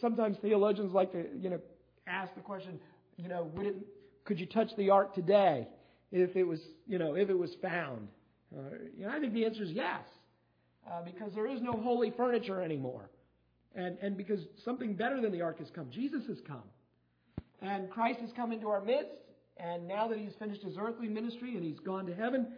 sometimes 0.00 0.36
theologians 0.42 0.92
like 0.92 1.12
to, 1.12 1.26
you 1.40 1.48
know, 1.48 1.60
ask 2.08 2.34
the 2.34 2.40
question, 2.40 2.80
you 3.22 3.28
know, 3.28 3.50
would 3.54 3.66
it, 3.66 3.76
could 4.24 4.40
you 4.40 4.46
touch 4.46 4.70
the 4.76 4.90
ark 4.90 5.14
today 5.14 5.68
if 6.10 6.34
it 6.36 6.44
was, 6.44 6.60
you 6.86 6.98
know, 6.98 7.14
if 7.14 7.30
it 7.30 7.38
was 7.38 7.54
found? 7.62 8.08
Uh, 8.54 8.60
you 8.96 9.06
know, 9.06 9.12
I 9.12 9.20
think 9.20 9.32
the 9.32 9.44
answer 9.44 9.62
is 9.62 9.70
yes, 9.70 10.02
uh, 10.90 11.02
because 11.02 11.32
there 11.34 11.46
is 11.46 11.60
no 11.62 11.72
holy 11.72 12.10
furniture 12.10 12.60
anymore, 12.60 13.08
and 13.74 13.96
and 14.02 14.16
because 14.16 14.40
something 14.64 14.94
better 14.94 15.20
than 15.20 15.32
the 15.32 15.40
ark 15.40 15.58
has 15.60 15.70
come. 15.74 15.88
Jesus 15.90 16.26
has 16.26 16.38
come, 16.46 16.64
and 17.60 17.88
Christ 17.90 18.20
has 18.20 18.30
come 18.34 18.52
into 18.52 18.68
our 18.68 18.80
midst. 18.80 19.14
And 19.58 19.86
now 19.86 20.08
that 20.08 20.18
he's 20.18 20.32
finished 20.38 20.62
his 20.62 20.76
earthly 20.80 21.08
ministry 21.08 21.56
and 21.56 21.62
he's 21.62 21.78
gone 21.78 22.06
to 22.06 22.14
heaven, 22.14 22.48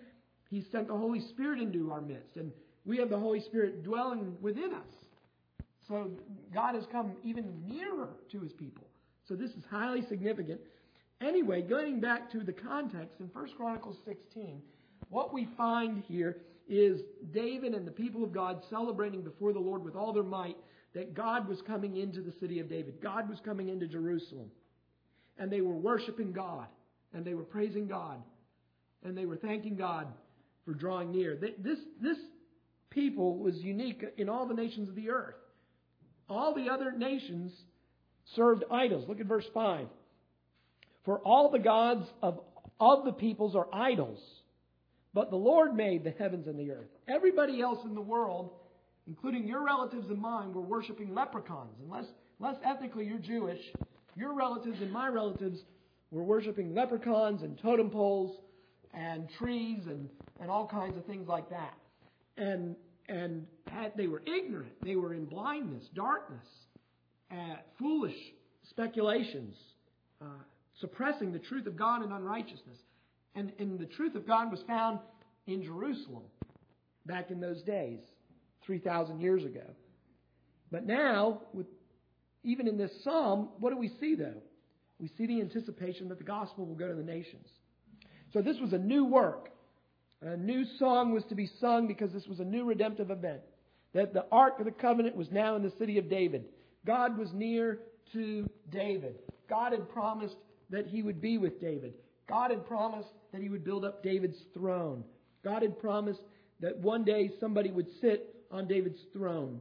he's 0.49 0.65
sent 0.71 0.87
the 0.87 0.97
Holy 0.97 1.21
Spirit 1.21 1.61
into 1.61 1.91
our 1.91 2.01
midst, 2.01 2.37
and 2.37 2.53
we 2.87 2.99
have 2.99 3.11
the 3.11 3.19
Holy 3.19 3.41
Spirit 3.41 3.83
dwelling 3.83 4.37
within 4.41 4.73
us. 4.73 4.87
So 5.89 6.11
God 6.55 6.77
has 6.77 6.85
come 6.91 7.13
even 7.25 7.63
nearer 7.67 8.11
to 8.31 8.41
his 8.41 8.53
people. 8.53 8.84
So 9.29 9.35
this 9.35 9.51
is 9.51 9.65
highly 9.71 10.03
significant. 10.09 10.61
Anyway, 11.21 11.63
going 11.63 12.01
back 12.01 12.31
to 12.33 12.41
the 12.41 12.53
context 12.53 13.21
in 13.21 13.27
1 13.27 13.49
Chronicles 13.57 13.97
16, 14.05 14.61
what 15.09 15.33
we 15.33 15.49
find 15.57 16.03
here 16.07 16.39
is 16.69 17.01
David 17.33 17.75
and 17.75 17.87
the 17.87 17.93
people 17.93 18.25
of 18.25 18.33
God 18.33 18.63
celebrating 18.69 19.23
before 19.23 19.53
the 19.53 19.61
Lord 19.61 19.85
with 19.85 19.95
all 19.95 20.13
their 20.13 20.23
might 20.23 20.57
that 20.95 21.15
God 21.15 21.49
was 21.49 21.61
coming 21.63 21.97
into 21.97 22.21
the 22.21 22.33
city 22.41 22.61
of 22.61 22.69
David. 22.69 23.01
God 23.03 23.29
was 23.29 23.39
coming 23.45 23.69
into 23.69 23.87
Jerusalem. 23.87 24.51
And 25.39 25.51
they 25.51 25.61
were 25.61 25.75
worshiping 25.75 26.33
God. 26.33 26.67
And 27.13 27.25
they 27.25 27.35
were 27.35 27.43
praising 27.43 27.89
God. 27.89 28.23
And 29.03 29.17
they 29.17 29.27
were 29.27 29.37
thanking 29.37 29.77
God 29.77 30.07
for 30.65 30.73
drawing 30.73 31.11
near. 31.11 31.37
This, 31.37 31.79
this 32.01 32.19
people 32.91 33.39
was 33.39 33.57
unique 33.57 34.05
in 34.17 34.29
all 34.29 34.47
the 34.47 34.55
nations 34.55 34.89
of 34.89 34.95
the 34.95 35.11
earth. 35.11 35.35
All 36.29 36.55
the 36.55 36.71
other 36.71 36.93
nations 36.93 37.53
served 38.37 38.65
idols. 38.71 39.09
Look 39.09 39.21
at 39.21 39.27
verse 39.27 39.47
5. 39.53 39.87
For 41.05 41.19
all 41.19 41.51
the 41.51 41.59
gods 41.59 42.07
of, 42.23 42.41
of 42.81 43.05
the 43.05 43.13
peoples 43.13 43.55
are 43.55 43.69
idols 43.73 44.21
but 45.15 45.31
the 45.31 45.37
Lord 45.37 45.75
made 45.75 46.03
the 46.03 46.11
heavens 46.11 46.49
and 46.49 46.59
the 46.59 46.73
earth. 46.73 46.91
Everybody 47.09 47.63
else 47.63 47.79
in 47.85 47.95
the 47.95 48.01
world, 48.01 48.51
including 49.07 49.47
your 49.47 49.65
relatives 49.65 50.11
and 50.11 50.21
mine, 50.21 50.53
were 50.53 50.61
worshiping 50.61 51.15
leprechauns. 51.15 51.77
Unless, 51.85 52.07
unless 52.41 52.57
ethnically 52.65 53.07
you're 53.07 53.19
Jewish, 53.19 53.61
your 54.17 54.35
relatives 54.35 54.83
and 54.83 54.93
my 54.93 55.09
relatives 55.09 55.61
were 56.11 56.25
worshiping 56.25 56.75
leprechauns 56.75 57.43
and 57.43 57.57
totem 57.63 57.91
poles 57.91 58.41
and 58.93 59.29
trees 59.39 59.87
and, 59.87 60.09
and 60.41 60.51
all 60.51 60.67
kinds 60.67 60.97
of 60.97 61.05
things 61.07 61.29
like 61.29 61.49
that. 61.51 61.75
And, 62.37 62.75
and 63.09 63.47
had, 63.69 63.93
they 63.97 64.09
were 64.09 64.23
ignorant. 64.27 64.73
They 64.83 64.97
were 64.97 65.15
in 65.15 65.27
blindness, 65.27 65.85
darkness, 65.95 66.47
foolish 67.79 68.17
speculations, 68.71 69.57
uh, 70.21 70.27
suppressing 70.81 71.33
the 71.33 71.39
truth 71.39 71.67
of 71.67 71.77
God 71.77 72.05
in 72.05 72.13
unrighteousness. 72.13 72.79
And, 73.35 73.53
and 73.59 73.79
the 73.79 73.87
truth 73.87 74.15
of 74.15 74.27
God 74.27 74.51
was 74.51 74.61
found 74.67 74.99
in 75.47 75.63
Jerusalem 75.63 76.25
back 77.07 77.31
in 77.31 77.41
those 77.41 77.63
days, 77.63 78.01
3,000 78.65 79.21
years 79.21 79.45
ago. 79.45 79.65
But 80.71 80.87
now, 80.87 81.43
with, 81.53 81.67
even 82.43 82.67
in 82.67 82.79
this 82.79 82.91
psalm, 83.03 83.51
what 83.59 83.71
do 83.71 83.77
we 83.77 83.91
see 84.01 84.15
though? 84.15 84.43
We 84.99 85.11
see 85.19 85.27
the 85.27 85.41
anticipation 85.41 86.09
that 86.09 86.19
the 86.19 86.25
gospel 86.25 86.67
will 86.67 86.77
go 86.77 86.89
to 86.89 86.95
the 86.95 87.03
nations. 87.03 87.47
So 88.33 88.41
this 88.41 88.57
was 88.61 88.73
a 88.73 88.79
new 88.79 89.05
work. 89.05 89.51
A 90.23 90.37
new 90.37 90.65
song 90.79 91.13
was 91.13 91.25
to 91.29 91.35
be 91.35 91.51
sung 91.61 91.87
because 91.87 92.13
this 92.13 92.27
was 92.27 92.41
a 92.41 92.45
new 92.45 92.65
redemptive 92.65 93.11
event. 93.11 93.41
That 93.93 94.15
the 94.15 94.25
Ark 94.33 94.59
of 94.59 94.65
the 94.65 94.73
Covenant 94.73 95.17
was 95.17 95.31
now 95.31 95.57
in 95.57 95.63
the 95.63 95.73
city 95.79 95.99
of 95.99 96.09
David. 96.09 96.47
God 96.87 97.19
was 97.19 97.33
near 97.33 97.81
to 98.13 98.49
David. 98.71 99.17
God 99.49 99.73
had 99.73 99.89
promised 99.89 100.37
that 100.71 100.87
he 100.87 101.03
would 101.03 101.21
be 101.21 101.39
with 101.39 101.61
David. 101.61 101.95
God 102.29 102.51
had 102.51 102.67
promised 102.67 103.09
that 103.33 103.43
he 103.43 103.49
would 103.49 103.65
build 103.65 103.85
up 103.85 104.03
David's 104.03 104.39
throne. 104.55 105.05
God 105.45 105.63
had 105.63 105.79
promised 105.79 106.23
that 106.61 106.79
one 106.79 107.05
day 107.05 107.31
somebody 107.41 107.71
would 107.71 107.89
sit 108.01 108.35
on 108.51 108.67
David's 108.67 109.01
throne 109.13 109.61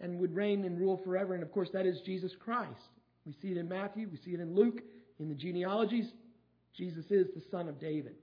and 0.00 0.18
would 0.18 0.34
reign 0.34 0.64
and 0.64 0.78
rule 0.78 1.00
forever. 1.04 1.34
And 1.34 1.42
of 1.42 1.52
course, 1.52 1.70
that 1.72 1.86
is 1.86 2.00
Jesus 2.04 2.32
Christ. 2.38 2.70
We 3.24 3.34
see 3.40 3.48
it 3.48 3.56
in 3.56 3.68
Matthew, 3.68 4.08
we 4.10 4.18
see 4.18 4.32
it 4.32 4.40
in 4.40 4.54
Luke, 4.54 4.80
in 5.18 5.28
the 5.28 5.34
genealogies. 5.34 6.06
Jesus 6.76 7.04
is 7.10 7.28
the 7.34 7.42
son 7.50 7.68
of 7.68 7.80
David. 7.80 8.14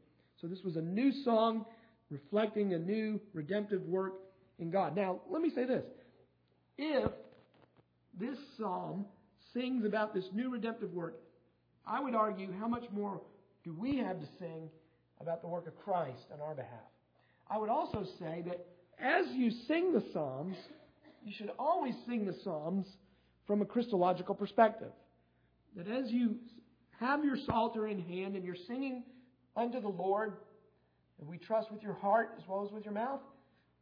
So 0.41 0.47
this 0.47 0.63
was 0.63 0.75
a 0.75 0.81
new 0.81 1.11
song 1.23 1.65
reflecting 2.09 2.73
a 2.73 2.79
new 2.79 3.19
redemptive 3.33 3.83
work 3.83 4.13
in 4.57 4.71
God. 4.71 4.95
Now, 4.95 5.21
let 5.29 5.41
me 5.41 5.49
say 5.49 5.65
this. 5.65 5.85
If 6.77 7.11
this 8.19 8.37
psalm 8.57 9.05
sings 9.53 9.85
about 9.85 10.13
this 10.13 10.25
new 10.33 10.51
redemptive 10.51 10.93
work, 10.93 11.15
I 11.85 11.99
would 12.01 12.15
argue 12.15 12.51
how 12.59 12.67
much 12.67 12.83
more 12.91 13.21
do 13.63 13.73
we 13.73 13.97
have 13.97 14.19
to 14.19 14.27
sing 14.39 14.69
about 15.19 15.41
the 15.41 15.47
work 15.47 15.67
of 15.67 15.75
Christ 15.77 16.25
on 16.33 16.41
our 16.41 16.53
behalf? 16.53 16.69
I 17.49 17.57
would 17.57 17.69
also 17.69 18.05
say 18.19 18.43
that 18.47 18.65
as 18.99 19.25
you 19.33 19.51
sing 19.67 19.93
the 19.93 20.03
Psalms, 20.13 20.55
you 21.23 21.33
should 21.35 21.51
always 21.57 21.95
sing 22.07 22.25
the 22.25 22.35
Psalms 22.43 22.85
from 23.47 23.61
a 23.61 23.65
Christological 23.65 24.35
perspective. 24.35 24.91
That 25.75 25.87
as 25.87 26.11
you 26.11 26.35
have 26.99 27.23
your 27.23 27.37
Psalter 27.45 27.87
in 27.87 27.99
hand 27.99 28.35
and 28.35 28.45
you're 28.45 28.55
singing 28.67 29.03
unto 29.55 29.81
the 29.81 29.89
Lord, 29.89 30.33
and 31.19 31.27
we 31.27 31.37
trust 31.37 31.71
with 31.71 31.81
your 31.81 31.93
heart 31.93 32.31
as 32.37 32.43
well 32.47 32.65
as 32.65 32.71
with 32.71 32.85
your 32.85 32.93
mouth, 32.93 33.21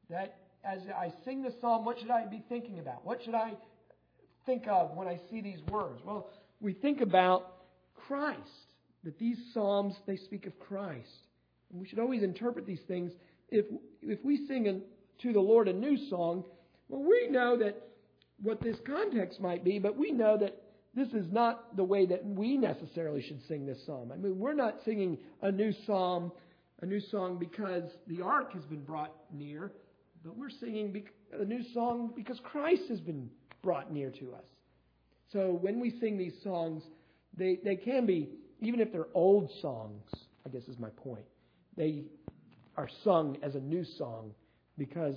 that 0.10 0.38
as 0.64 0.80
I 0.96 1.12
sing 1.24 1.44
the 1.44 1.54
psalm, 1.62 1.86
what 1.86 2.00
should 2.00 2.10
I 2.10 2.26
be 2.26 2.44
thinking 2.50 2.80
about? 2.80 3.06
What 3.06 3.24
should 3.24 3.36
I 3.36 3.54
think 4.48 4.66
of 4.68 4.96
when 4.96 5.08
I 5.08 5.20
see 5.30 5.42
these 5.42 5.60
words? 5.70 6.02
Well, 6.04 6.32
we 6.60 6.74
think 6.74 7.02
about 7.02 7.58
Christ 8.08 8.40
that 9.04 9.20
these 9.20 9.38
psalms 9.54 9.94
they 10.08 10.18
speak 10.18 10.48
of 10.48 10.58
Christ. 10.58 11.08
And 11.70 11.80
we 11.80 11.88
should 11.88 12.00
always 12.00 12.24
interpret 12.24 12.66
these 12.66 12.82
things. 12.88 13.12
If 13.50 13.66
if 14.02 14.24
we 14.26 14.48
sing 14.48 14.68
a, 14.68 14.80
to 15.22 15.34
the 15.34 15.40
Lord 15.40 15.68
a 15.68 15.74
new 15.74 15.98
song, 16.10 16.44
well, 16.90 17.04
we 17.04 17.28
know 17.30 17.58
that 17.58 17.84
what 18.42 18.62
this 18.62 18.78
context 18.88 19.40
might 19.40 19.64
be, 19.64 19.78
but 19.78 19.98
we 19.98 20.12
know 20.12 20.38
that 20.38 20.64
this 20.96 21.10
is 21.10 21.32
not 21.32 21.76
the 21.76 21.84
way 21.84 22.06
that 22.08 22.26
we 22.26 22.58
necessarily 22.58 23.22
should 23.22 23.46
sing 23.48 23.66
this 23.66 23.86
psalm. 23.86 24.12
I 24.12 24.16
mean, 24.16 24.40
we're 24.40 24.54
not 24.54 24.78
singing 24.86 25.18
a 25.42 25.52
new 25.52 25.74
psalm, 25.86 26.32
a 26.82 26.86
new 26.86 27.02
song 27.12 27.38
because 27.38 27.84
the 28.08 28.22
ark 28.22 28.54
has 28.54 28.64
been 28.64 28.84
brought 28.84 29.14
near, 29.32 29.72
but 30.24 30.36
we're 30.38 30.50
singing 30.50 31.04
a 31.40 31.46
new 31.46 31.62
song 31.74 32.14
because 32.16 32.40
Christ 32.44 32.84
has 32.90 33.00
been 33.00 33.30
brought 33.68 33.92
near 33.92 34.10
to 34.10 34.34
us. 34.34 34.46
So 35.34 35.58
when 35.60 35.82
we 35.82 35.90
sing 36.00 36.18
these 36.18 36.36
songs, 36.42 36.84
they, 37.38 37.60
they 37.66 37.76
can 37.76 38.06
be 38.06 38.30
even 38.62 38.80
if 38.80 38.94
they're 38.94 39.10
old 39.14 39.52
songs, 39.62 40.04
I 40.46 40.50
guess 40.50 40.62
is 40.70 40.80
my 40.80 40.88
point, 41.04 41.26
they 41.76 42.06
are 42.78 42.88
sung 43.04 43.36
as 43.44 43.56
a 43.56 43.60
new 43.60 43.84
song 43.98 44.32
because 44.78 45.16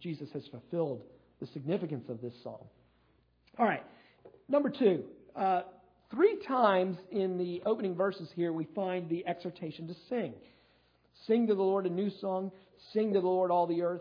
Jesus 0.00 0.30
has 0.32 0.46
fulfilled 0.50 1.02
the 1.40 1.46
significance 1.48 2.08
of 2.08 2.22
this 2.22 2.32
song. 2.42 2.64
All 3.58 3.66
right, 3.66 3.84
number 4.48 4.70
two. 4.70 5.04
Uh, 5.36 5.60
three 6.10 6.38
times 6.48 6.96
in 7.10 7.36
the 7.36 7.60
opening 7.66 7.94
verses 7.94 8.30
here, 8.34 8.50
we 8.50 8.66
find 8.74 9.10
the 9.10 9.26
exhortation 9.26 9.86
to 9.88 9.94
sing. 10.08 10.32
Sing 11.26 11.46
to 11.48 11.54
the 11.54 11.62
Lord 11.62 11.84
a 11.84 11.90
new 11.90 12.10
song. 12.22 12.50
Sing 12.94 13.12
to 13.12 13.20
the 13.20 13.26
Lord 13.26 13.50
all 13.50 13.66
the 13.66 13.82
earth. 13.82 14.00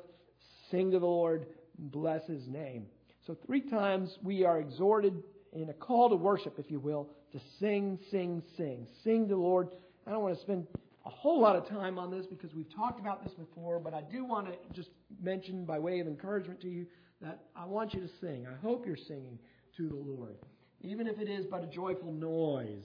Sing 0.71 0.89
to 0.91 0.99
the 0.99 1.05
Lord, 1.05 1.47
bless 1.77 2.25
his 2.27 2.47
name. 2.47 2.85
So, 3.25 3.37
three 3.45 3.61
times 3.61 4.17
we 4.23 4.43
are 4.45 4.59
exhorted 4.59 5.23
in 5.53 5.69
a 5.69 5.73
call 5.73 6.09
to 6.09 6.15
worship, 6.15 6.55
if 6.57 6.71
you 6.71 6.79
will, 6.79 7.09
to 7.31 7.39
sing, 7.59 7.99
sing, 8.11 8.41
sing. 8.57 8.87
Sing 9.03 9.27
to 9.27 9.35
the 9.35 9.41
Lord. 9.41 9.69
I 10.07 10.11
don't 10.11 10.23
want 10.23 10.35
to 10.35 10.41
spend 10.41 10.67
a 11.05 11.09
whole 11.09 11.41
lot 11.41 11.55
of 11.55 11.67
time 11.67 11.97
on 11.97 12.11
this 12.11 12.25
because 12.25 12.53
we've 12.53 12.73
talked 12.75 12.99
about 12.99 13.23
this 13.23 13.33
before, 13.33 13.79
but 13.79 13.93
I 13.93 14.01
do 14.01 14.25
want 14.25 14.47
to 14.47 14.53
just 14.73 14.89
mention 15.21 15.65
by 15.65 15.79
way 15.79 15.99
of 15.99 16.07
encouragement 16.07 16.61
to 16.61 16.69
you 16.69 16.85
that 17.21 17.39
I 17.55 17.65
want 17.65 17.93
you 17.93 18.01
to 18.01 18.09
sing. 18.21 18.47
I 18.47 18.55
hope 18.65 18.85
you're 18.85 18.95
singing 18.95 19.39
to 19.77 19.87
the 19.87 19.95
Lord, 19.95 20.35
even 20.81 21.07
if 21.07 21.19
it 21.19 21.29
is 21.29 21.45
but 21.45 21.63
a 21.63 21.67
joyful 21.67 22.11
noise. 22.11 22.83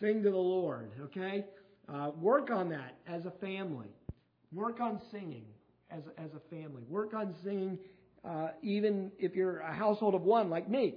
Sing 0.00 0.22
to 0.22 0.30
the 0.30 0.36
Lord, 0.36 0.92
okay? 1.00 1.44
Uh, 1.88 2.10
work 2.18 2.50
on 2.50 2.68
that 2.70 2.96
as 3.06 3.26
a 3.26 3.30
family. 3.32 3.88
Work 4.52 4.80
on 4.80 5.00
singing 5.10 5.44
as 5.90 6.02
as 6.18 6.30
a 6.34 6.54
family. 6.54 6.82
Work 6.88 7.14
on 7.14 7.34
singing 7.44 7.78
uh, 8.24 8.48
even 8.62 9.10
if 9.18 9.34
you're 9.34 9.58
a 9.60 9.72
household 9.72 10.14
of 10.14 10.22
one 10.22 10.50
like 10.50 10.68
me, 10.68 10.94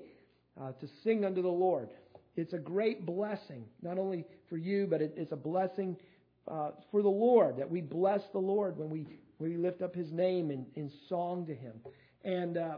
uh, 0.61 0.71
to 0.73 0.87
sing 1.03 1.25
unto 1.25 1.41
the 1.41 1.47
Lord. 1.47 1.89
It's 2.35 2.53
a 2.53 2.57
great 2.57 3.05
blessing, 3.05 3.65
not 3.81 3.97
only 3.97 4.25
for 4.49 4.57
you, 4.57 4.87
but 4.89 5.01
it, 5.01 5.13
it's 5.17 5.31
a 5.31 5.37
blessing 5.37 5.97
uh, 6.47 6.71
for 6.91 7.01
the 7.01 7.09
Lord 7.09 7.57
that 7.57 7.69
we 7.69 7.81
bless 7.81 8.21
the 8.31 8.39
Lord 8.39 8.77
when 8.77 8.89
we 8.89 9.05
we 9.37 9.57
lift 9.57 9.81
up 9.81 9.93
His 9.93 10.11
name 10.11 10.49
in, 10.49 10.65
in 10.75 10.89
song 11.09 11.45
to 11.47 11.53
Him. 11.53 11.73
And 12.23 12.57
uh, 12.57 12.77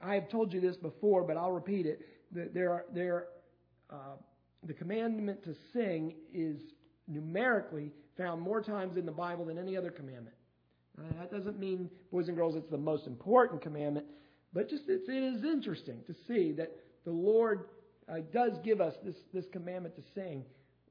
I 0.00 0.14
have 0.14 0.30
told 0.30 0.52
you 0.52 0.60
this 0.60 0.76
before, 0.76 1.24
but 1.24 1.36
I'll 1.36 1.52
repeat 1.52 1.86
it. 1.86 2.00
There 2.32 2.72
are 2.72 2.84
there 2.94 3.26
uh, 3.90 4.16
the 4.66 4.74
commandment 4.74 5.42
to 5.44 5.54
sing 5.72 6.14
is 6.32 6.60
numerically 7.08 7.92
found 8.16 8.40
more 8.40 8.62
times 8.62 8.96
in 8.96 9.04
the 9.06 9.12
Bible 9.12 9.46
than 9.46 9.58
any 9.58 9.76
other 9.76 9.90
commandment. 9.90 10.36
Uh, 11.00 11.18
that 11.18 11.30
doesn't 11.30 11.58
mean, 11.58 11.88
boys 12.12 12.28
and 12.28 12.36
girls, 12.36 12.56
it's 12.56 12.70
the 12.70 12.76
most 12.76 13.06
important 13.06 13.62
commandment, 13.62 14.06
but 14.52 14.68
just 14.68 14.84
it's, 14.88 15.08
it 15.08 15.22
is 15.22 15.44
interesting 15.44 16.00
to 16.06 16.14
see 16.28 16.52
that 16.52 16.70
the 17.04 17.10
Lord 17.10 17.66
uh, 18.08 18.18
does 18.32 18.52
give 18.64 18.80
us 18.80 18.94
this, 19.04 19.14
this 19.32 19.46
commandment 19.52 19.96
to 19.96 20.02
sing 20.14 20.44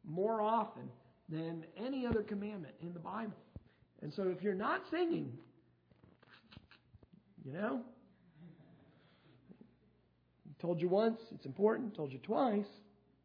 more 0.08 0.42
often 0.42 0.90
than 1.28 1.64
any 1.78 2.06
other 2.08 2.24
commandment 2.24 2.74
in 2.82 2.94
the 2.94 3.00
Bible. 3.00 3.38
And 4.02 4.12
so 4.14 4.24
if 4.24 4.42
you're 4.42 4.56
not 4.56 4.82
singing, 4.90 5.32
you 7.46 7.54
know, 7.54 7.82
told 10.60 10.82
you 10.82 10.90
once, 10.90 11.20
it's 11.34 11.46
important. 11.46 11.96
Told 11.96 12.12
you 12.12 12.20
twice, 12.20 12.66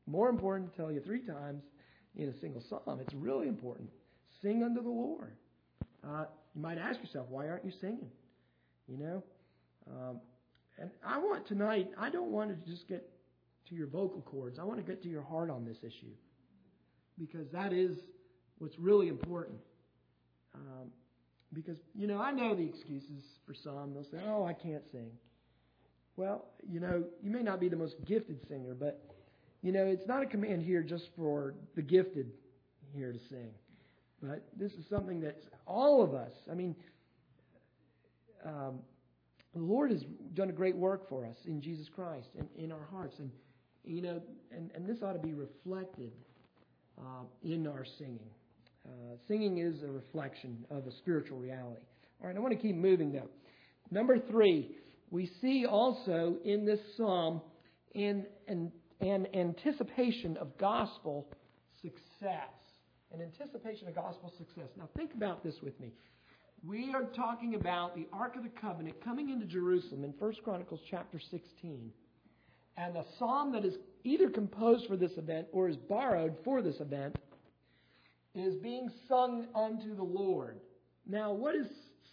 more 0.07 0.29
important. 0.29 0.73
to 0.73 0.77
Tell 0.77 0.93
you 0.93 1.01
three 1.01 1.21
times 1.21 1.63
in 2.17 2.29
a 2.29 2.39
single 2.41 2.63
psalm. 2.69 3.01
It's 3.01 3.15
really 3.15 3.49
important. 3.49 3.89
Sing 4.43 4.63
unto 4.63 4.83
the 4.83 4.89
Lord. 4.89 5.33
Uh, 6.07 6.25
you 6.55 6.63
might 6.63 6.79
ask 6.79 7.01
yourself, 7.01 7.27
why 7.29 7.49
aren't 7.49 7.65
you 7.65 7.73
singing? 7.81 8.11
You 8.89 8.99
know, 8.99 9.23
um, 9.91 10.21
and 10.79 10.91
I 11.07 11.19
want 11.19 11.47
tonight. 11.47 11.91
I 11.99 12.11
don't 12.11 12.31
want 12.31 12.51
to 12.51 12.71
just 12.71 12.89
get 12.89 13.09
to 13.69 13.75
your 13.75 13.87
vocal 13.87 14.21
cords. 14.23 14.59
I 14.59 14.65
want 14.65 14.79
to 14.79 14.85
get 14.85 15.03
to 15.03 15.09
your 15.09 15.23
heart 15.23 15.51
on 15.51 15.65
this 15.65 15.79
issue 15.83 16.13
because 17.19 17.49
that 17.53 17.73
is 17.73 17.97
what's 18.59 18.79
really 18.79 19.09
important. 19.09 19.59
Um, 20.55 20.89
because 21.53 21.79
you 21.95 22.07
know, 22.07 22.21
I 22.21 22.33
know 22.33 22.55
the 22.55 22.67
excuses 22.67 23.25
for 23.47 23.55
some. 23.55 23.95
They'll 23.95 24.05
say, 24.05 24.25
"Oh, 24.27 24.45
I 24.45 24.53
can't 24.53 24.83
sing." 24.91 25.11
Well, 26.17 26.47
you 26.69 26.81
know, 26.81 27.05
you 27.23 27.31
may 27.31 27.43
not 27.43 27.61
be 27.61 27.69
the 27.69 27.77
most 27.77 27.97
gifted 28.05 28.39
singer, 28.49 28.75
but, 28.75 29.03
you 29.63 29.73
know, 29.73 29.85
it's 29.85 30.07
not 30.07 30.23
a 30.23 30.27
command 30.27 30.63
here 30.63 30.83
just 30.83 31.09
for 31.17 31.55
the 31.75 31.83
gifted 31.83 32.31
here 32.93 33.13
to 33.13 33.19
sing. 33.29 33.51
This 34.57 34.73
is 34.73 34.85
something 34.89 35.21
that 35.21 35.37
all 35.67 36.03
of 36.03 36.15
us, 36.15 36.33
I 36.51 36.55
mean, 36.55 36.75
um, 38.45 38.81
the 39.55 39.63
Lord 39.63 39.91
has 39.91 40.05
done 40.35 40.51
a 40.51 40.53
great 40.53 40.77
work 40.77 41.09
for 41.09 41.25
us 41.25 41.37
in 41.47 41.61
Jesus 41.61 41.89
Christ 41.95 42.29
and 42.39 42.49
in 42.57 42.73
our 42.73 42.87
hearts. 42.91 43.17
And, 43.19 43.31
you 43.85 44.03
know, 44.03 44.21
and, 44.51 44.71
and 44.75 44.87
this 44.87 45.03
ought 45.03 45.13
to 45.13 45.19
be 45.19 45.33
reflected 45.33 46.13
uh, 46.99 47.25
in 47.43 47.67
our 47.67 47.85
singing. 47.99 48.31
Uh, 48.87 49.17
singing 49.27 49.59
is 49.59 49.83
a 49.83 49.91
reflection 49.91 50.65
of 50.71 50.87
a 50.87 50.93
spiritual 50.93 51.39
reality. 51.39 51.87
All 52.21 52.29
right, 52.29 52.37
I 52.37 52.41
want 52.41 52.53
to 52.53 52.59
keep 52.59 52.77
moving 52.77 53.13
though. 53.13 53.31
Number 53.91 54.19
three, 54.19 54.77
we 55.11 55.31
see 55.41 55.65
also 55.67 56.37
in 56.45 56.65
this 56.65 56.81
psalm 56.97 57.41
an, 57.95 58.27
an, 58.49 58.73
an 59.01 59.27
anticipation 59.35 60.37
of 60.37 60.57
gospel 60.59 61.29
success. 61.81 62.51
An 63.15 63.23
anticipation 63.23 63.87
of 63.87 63.95
gospel 63.95 64.33
success. 64.37 64.71
Now, 64.77 64.89
think 64.97 65.15
about 65.15 65.45
this 65.45 65.55
with 65.63 65.79
me. 65.79 65.93
We 66.67 66.93
are 66.95 67.05
talking 67.05 67.55
about 67.55 67.95
the 67.95 68.09
Ark 68.13 68.35
of 68.35 68.43
the 68.43 68.49
Covenant 68.61 68.97
coming 69.05 69.31
into 69.31 69.47
Jerusalem 69.47 70.03
in 70.03 70.11
1 70.19 70.35
Chronicles 70.43 70.81
chapter 70.91 71.21
16. 71.31 71.93
And 72.77 72.97
the 72.97 73.05
psalm 73.17 73.53
that 73.53 73.65
is 73.65 73.75
either 74.03 74.31
composed 74.31 74.89
for 74.89 74.97
this 74.97 75.13
event 75.17 75.47
or 75.53 75.69
is 75.69 75.77
borrowed 75.77 76.35
for 76.45 76.61
this 76.61 76.81
event 76.81 77.17
is 78.35 78.57
being 78.57 78.91
sung 79.09 79.47
unto 79.55 79.95
the 79.95 80.03
Lord. 80.03 80.59
Now, 81.07 81.33
what 81.33 81.55
is 81.55 81.67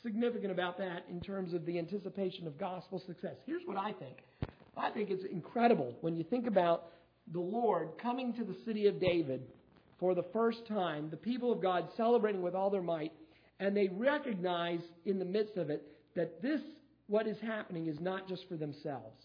significant 0.03 0.51
about 0.51 0.77
that 0.77 1.05
in 1.09 1.19
terms 1.19 1.55
of 1.55 1.65
the 1.65 1.79
anticipation 1.79 2.45
of 2.45 2.59
gospel 2.59 3.01
success? 3.07 3.37
Here's 3.47 3.63
what 3.65 3.77
I 3.77 3.91
think. 3.93 4.17
I 4.77 4.91
think 4.91 5.09
it's 5.09 5.25
incredible 5.31 5.95
when 6.01 6.15
you 6.15 6.23
think 6.23 6.45
about 6.45 6.89
the 7.33 7.39
Lord 7.39 7.89
coming 7.99 8.33
to 8.33 8.43
the 8.43 8.55
city 8.65 8.85
of 8.85 8.99
David 8.99 9.41
for 10.01 10.15
the 10.15 10.25
first 10.33 10.65
time, 10.67 11.09
the 11.11 11.15
people 11.15 11.51
of 11.51 11.61
God 11.61 11.87
celebrating 11.95 12.41
with 12.41 12.55
all 12.55 12.71
their 12.71 12.81
might, 12.81 13.13
and 13.59 13.77
they 13.77 13.87
recognize 13.87 14.79
in 15.05 15.19
the 15.19 15.25
midst 15.25 15.57
of 15.57 15.69
it 15.69 15.83
that 16.15 16.41
this, 16.41 16.59
what 17.05 17.27
is 17.27 17.37
happening, 17.39 17.85
is 17.85 17.99
not 17.99 18.27
just 18.27 18.49
for 18.49 18.57
themselves. 18.57 19.23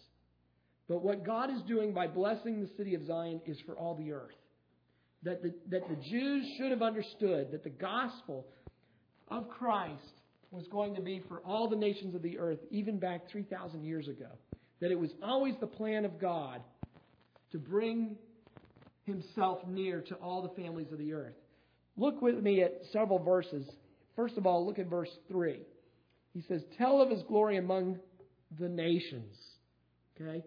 But 0.86 1.02
what 1.02 1.24
God 1.24 1.50
is 1.50 1.62
doing 1.62 1.94
by 1.94 2.06
blessing 2.06 2.60
the 2.60 2.68
city 2.76 2.94
of 2.94 3.06
Zion 3.06 3.40
is 3.46 3.56
for 3.64 3.74
all 3.74 3.94
the 3.94 4.12
earth. 4.12 4.36
That 5.22 5.42
the, 5.42 5.54
that 5.70 5.88
the 5.88 5.96
Jews 6.10 6.44
should 6.58 6.70
have 6.70 6.82
understood 6.82 7.52
that 7.52 7.64
the 7.64 7.70
gospel 7.70 8.46
of 9.28 9.48
Christ 9.48 10.20
was 10.50 10.68
going 10.68 10.94
to 10.94 11.00
be 11.00 11.22
for 11.26 11.38
all 11.38 11.70
the 11.70 11.76
nations 11.76 12.14
of 12.14 12.20
the 12.20 12.38
earth, 12.38 12.58
even 12.70 12.98
back 12.98 13.30
3,000 13.30 13.82
years 13.82 14.08
ago. 14.08 14.28
That 14.80 14.90
it 14.90 15.00
was 15.00 15.10
always 15.22 15.54
the 15.58 15.66
plan 15.66 16.04
of 16.04 16.20
God 16.20 16.60
to 17.52 17.58
bring 17.58 18.16
himself 19.06 19.66
near 19.66 20.02
to 20.02 20.14
all 20.16 20.42
the 20.42 20.60
families 20.60 20.92
of 20.92 20.98
the 20.98 21.12
earth. 21.12 21.34
Look 21.96 22.20
with 22.20 22.36
me 22.36 22.62
at 22.62 22.82
several 22.92 23.18
verses. 23.18 23.66
First 24.14 24.36
of 24.36 24.46
all, 24.46 24.66
look 24.66 24.78
at 24.78 24.86
verse 24.86 25.10
3. 25.28 25.60
He 26.34 26.42
says, 26.48 26.62
Tell 26.76 27.00
of 27.00 27.10
his 27.10 27.22
glory 27.22 27.56
among 27.56 27.98
the 28.58 28.68
nations. 28.68 29.34
Okay? 30.20 30.42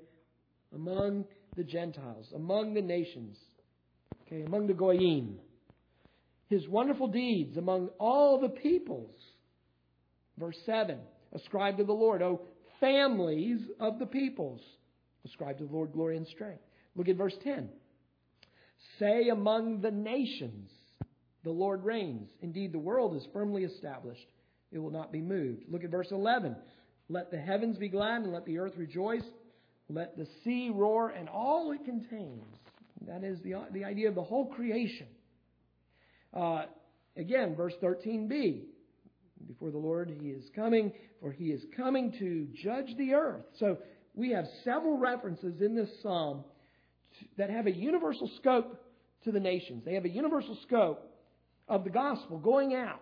Among 0.74 1.26
the 1.56 1.64
Gentiles, 1.64 2.28
among 2.36 2.74
the 2.74 2.82
nations. 2.82 3.38
Okay, 4.28 4.44
among 4.44 4.68
the 4.68 4.74
Goyim. 4.74 5.40
His 6.50 6.68
wonderful 6.68 7.08
deeds 7.08 7.58
among 7.58 7.90
all 8.00 8.40
the 8.40 8.50
peoples. 8.50 9.16
Verse 10.38 10.58
7 10.66 11.00
Ascribe 11.34 11.78
to 11.78 11.84
the 11.84 11.94
Lord, 11.94 12.22
O 12.22 12.42
families 12.80 13.60
of 13.80 14.00
the 14.00 14.06
peoples. 14.06 14.62
Ascribe 15.26 15.58
to 15.58 15.66
the 15.66 15.74
Lord 15.74 15.92
glory 15.92 16.18
and 16.18 16.28
strength. 16.28 16.62
Look 16.96 17.10
at 17.10 17.18
verse 17.18 17.36
10. 17.44 17.70
Say 18.98 19.30
among 19.30 19.82
the 19.82 19.92
nations, 19.92 20.70
the 21.44 21.52
Lord 21.52 21.84
reigns. 21.84 22.30
Indeed, 22.42 22.72
the 22.72 22.80
world 22.80 23.16
is 23.16 23.26
firmly 23.34 23.64
established, 23.64 24.28
it 24.72 24.80
will 24.80 24.92
not 24.92 25.12
be 25.12 25.22
moved. 25.22 25.64
Look 25.70 25.84
at 25.84 25.90
verse 25.90 26.12
11. 26.12 26.56
Let 27.10 27.32
the 27.32 27.40
heavens 27.40 27.78
be 27.78 27.90
glad 27.90 28.22
and 28.22 28.32
let 28.32 28.46
the 28.46 28.60
earth 28.60 28.74
rejoice. 28.78 29.24
Let 29.90 30.16
the 30.16 30.28
sea 30.44 30.70
roar 30.72 31.10
and 31.10 31.28
all 31.28 31.72
it 31.72 31.84
contains. 31.84 32.44
That 33.08 33.24
is 33.24 33.40
the, 33.42 33.56
the 33.72 33.86
idea 33.86 34.10
of 34.10 34.16
the 34.16 34.24
whole 34.24 34.46
creation. 34.46 35.08
Uh, 36.34 36.64
again, 37.18 37.56
verse 37.56 37.74
13b 37.82 38.66
before 39.48 39.72
the 39.72 39.78
Lord. 39.78 40.14
He 40.22 40.30
is 40.30 40.44
coming, 40.56 40.92
for 41.22 41.32
he 41.32 41.46
is 41.46 41.64
coming 41.76 42.14
to 42.20 42.48
judge 42.64 42.96
the 42.98 43.14
earth. 43.14 43.46
So 43.60 43.78
we 44.14 44.32
have 44.32 44.46
several 44.64 44.98
references 44.98 45.62
in 45.62 45.76
this 45.76 45.90
psalm 46.04 46.44
that 47.38 47.50
have 47.50 47.68
a 47.68 47.72
universal 47.72 48.30
scope 48.38 48.82
to 49.24 49.32
the 49.32 49.40
nations. 49.40 49.84
They 49.86 49.94
have 49.94 50.06
a 50.06 50.10
universal 50.10 50.58
scope 50.64 51.06
of 51.68 51.84
the 51.84 51.90
gospel 51.90 52.38
going 52.38 52.74
out 52.74 53.02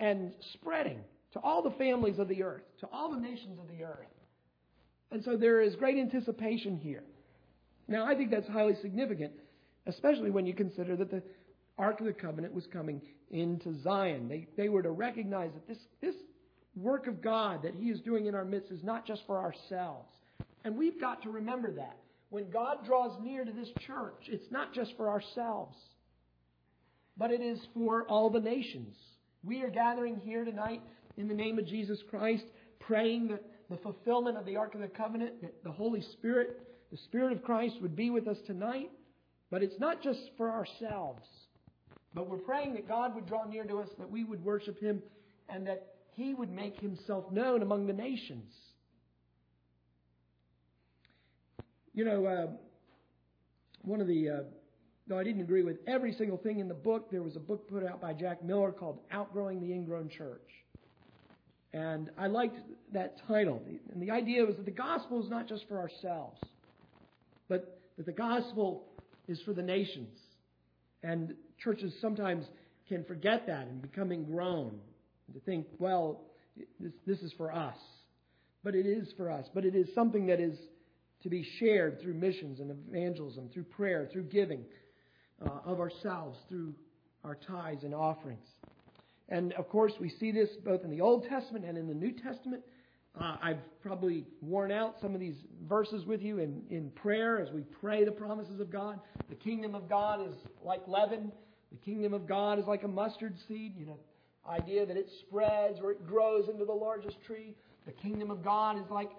and 0.00 0.32
spreading 0.54 1.00
to 1.32 1.40
all 1.40 1.62
the 1.62 1.70
families 1.72 2.18
of 2.18 2.28
the 2.28 2.42
earth, 2.42 2.62
to 2.80 2.88
all 2.92 3.10
the 3.10 3.20
nations 3.20 3.58
of 3.58 3.68
the 3.68 3.84
earth. 3.84 4.06
And 5.10 5.22
so 5.24 5.36
there 5.36 5.60
is 5.60 5.74
great 5.76 5.98
anticipation 5.98 6.76
here. 6.76 7.04
Now, 7.86 8.06
I 8.06 8.14
think 8.14 8.30
that's 8.30 8.48
highly 8.48 8.74
significant, 8.82 9.32
especially 9.86 10.30
when 10.30 10.46
you 10.46 10.54
consider 10.54 10.96
that 10.96 11.10
the 11.10 11.22
Ark 11.78 12.00
of 12.00 12.06
the 12.06 12.12
Covenant 12.12 12.52
was 12.52 12.66
coming 12.66 13.00
into 13.30 13.80
Zion. 13.82 14.28
They, 14.28 14.46
they 14.56 14.68
were 14.68 14.82
to 14.82 14.90
recognize 14.90 15.50
that 15.54 15.66
this, 15.66 15.78
this 16.00 16.14
work 16.76 17.06
of 17.06 17.22
God 17.22 17.62
that 17.62 17.74
He 17.74 17.86
is 17.86 18.00
doing 18.00 18.26
in 18.26 18.34
our 18.34 18.44
midst 18.44 18.70
is 18.70 18.82
not 18.82 19.06
just 19.06 19.22
for 19.26 19.38
ourselves. 19.38 20.12
And 20.64 20.76
we've 20.76 21.00
got 21.00 21.22
to 21.22 21.30
remember 21.30 21.72
that. 21.72 21.96
When 22.30 22.50
God 22.50 22.84
draws 22.84 23.18
near 23.22 23.44
to 23.44 23.52
this 23.52 23.70
church, 23.86 24.24
it's 24.26 24.50
not 24.50 24.74
just 24.74 24.94
for 24.96 25.08
ourselves, 25.08 25.76
but 27.16 27.30
it 27.30 27.40
is 27.40 27.58
for 27.74 28.04
all 28.04 28.30
the 28.30 28.40
nations. 28.40 28.94
We 29.42 29.62
are 29.62 29.70
gathering 29.70 30.20
here 30.24 30.44
tonight 30.44 30.82
in 31.16 31.28
the 31.28 31.34
name 31.34 31.58
of 31.58 31.66
Jesus 31.66 31.98
Christ, 32.10 32.44
praying 32.80 33.28
that 33.28 33.42
the 33.70 33.78
fulfillment 33.78 34.36
of 34.36 34.44
the 34.44 34.56
Ark 34.56 34.74
of 34.74 34.80
the 34.80 34.88
Covenant, 34.88 35.40
that 35.42 35.64
the 35.64 35.72
Holy 35.72 36.02
Spirit, 36.02 36.60
the 36.90 36.98
Spirit 36.98 37.32
of 37.32 37.42
Christ 37.42 37.76
would 37.80 37.96
be 37.96 38.10
with 38.10 38.28
us 38.28 38.38
tonight. 38.46 38.90
But 39.50 39.62
it's 39.62 39.78
not 39.80 40.02
just 40.02 40.20
for 40.36 40.50
ourselves. 40.50 41.22
But 42.14 42.28
we're 42.28 42.38
praying 42.38 42.74
that 42.74 42.86
God 42.86 43.14
would 43.14 43.26
draw 43.26 43.44
near 43.44 43.64
to 43.64 43.78
us, 43.78 43.88
that 43.98 44.10
we 44.10 44.24
would 44.24 44.44
worship 44.44 44.78
Him, 44.78 45.02
and 45.48 45.66
that 45.66 45.94
He 46.12 46.34
would 46.34 46.50
make 46.50 46.78
Himself 46.80 47.30
known 47.32 47.62
among 47.62 47.86
the 47.86 47.92
nations. 47.92 48.52
You 51.98 52.04
know, 52.04 52.26
uh, 52.26 52.46
one 53.82 54.00
of 54.00 54.06
the, 54.06 54.28
uh, 54.30 54.42
though 55.08 55.18
I 55.18 55.24
didn't 55.24 55.40
agree 55.40 55.64
with 55.64 55.78
every 55.88 56.12
single 56.12 56.36
thing 56.36 56.60
in 56.60 56.68
the 56.68 56.74
book, 56.74 57.10
there 57.10 57.24
was 57.24 57.34
a 57.34 57.40
book 57.40 57.68
put 57.68 57.84
out 57.84 58.00
by 58.00 58.12
Jack 58.12 58.40
Miller 58.40 58.70
called 58.70 59.00
Outgrowing 59.10 59.60
the 59.60 59.72
Ingrown 59.72 60.08
Church. 60.08 60.48
And 61.72 62.08
I 62.16 62.28
liked 62.28 62.56
that 62.92 63.16
title. 63.26 63.60
And 63.92 64.00
the 64.00 64.12
idea 64.12 64.44
was 64.46 64.54
that 64.54 64.64
the 64.64 64.70
gospel 64.70 65.20
is 65.24 65.28
not 65.28 65.48
just 65.48 65.66
for 65.66 65.80
ourselves, 65.80 66.40
but 67.48 67.80
that 67.96 68.06
the 68.06 68.12
gospel 68.12 68.84
is 69.26 69.40
for 69.44 69.52
the 69.52 69.62
nations. 69.62 70.16
And 71.02 71.34
churches 71.60 71.92
sometimes 72.00 72.44
can 72.88 73.02
forget 73.06 73.48
that 73.48 73.66
and 73.66 73.82
become 73.82 74.12
ingrown 74.12 74.78
to 75.34 75.40
think, 75.40 75.66
well, 75.80 76.20
this, 76.78 76.92
this 77.08 77.18
is 77.22 77.32
for 77.36 77.52
us. 77.52 77.76
But 78.62 78.76
it 78.76 78.86
is 78.86 79.08
for 79.16 79.32
us. 79.32 79.46
But 79.52 79.64
it 79.64 79.74
is 79.74 79.88
something 79.96 80.28
that 80.28 80.38
is 80.38 80.56
to 81.22 81.28
be 81.28 81.46
shared 81.58 82.00
through 82.00 82.14
missions 82.14 82.60
and 82.60 82.70
evangelism, 82.70 83.48
through 83.52 83.64
prayer, 83.64 84.08
through 84.12 84.24
giving 84.24 84.64
uh, 85.44 85.50
of 85.64 85.80
ourselves, 85.80 86.38
through 86.48 86.74
our 87.24 87.34
tithes 87.34 87.84
and 87.84 87.94
offerings. 87.94 88.46
And 89.28 89.52
of 89.54 89.68
course, 89.68 89.92
we 90.00 90.08
see 90.08 90.32
this 90.32 90.48
both 90.64 90.84
in 90.84 90.90
the 90.90 91.00
Old 91.00 91.26
Testament 91.28 91.64
and 91.64 91.76
in 91.76 91.86
the 91.86 91.94
New 91.94 92.12
Testament. 92.12 92.62
Uh, 93.20 93.36
I've 93.42 93.80
probably 93.82 94.24
worn 94.40 94.70
out 94.70 94.96
some 95.02 95.14
of 95.14 95.20
these 95.20 95.36
verses 95.68 96.06
with 96.06 96.22
you 96.22 96.38
in, 96.38 96.62
in 96.70 96.90
prayer 96.90 97.40
as 97.40 97.50
we 97.52 97.62
pray 97.62 98.04
the 98.04 98.12
promises 98.12 98.60
of 98.60 98.70
God. 98.70 99.00
The 99.28 99.34
kingdom 99.34 99.74
of 99.74 99.88
God 99.88 100.26
is 100.26 100.34
like 100.64 100.86
leaven. 100.86 101.32
The 101.72 101.78
kingdom 101.78 102.14
of 102.14 102.26
God 102.26 102.58
is 102.58 102.66
like 102.66 102.84
a 102.84 102.88
mustard 102.88 103.34
seed, 103.48 103.74
you 103.76 103.86
know, 103.86 103.98
idea 104.48 104.86
that 104.86 104.96
it 104.96 105.10
spreads 105.20 105.78
or 105.82 105.90
it 105.90 106.06
grows 106.06 106.48
into 106.48 106.64
the 106.64 106.72
largest 106.72 107.16
tree. 107.26 107.54
The 107.86 107.92
kingdom 107.92 108.30
of 108.30 108.42
God 108.42 108.78
is 108.78 108.90
like 108.90 109.10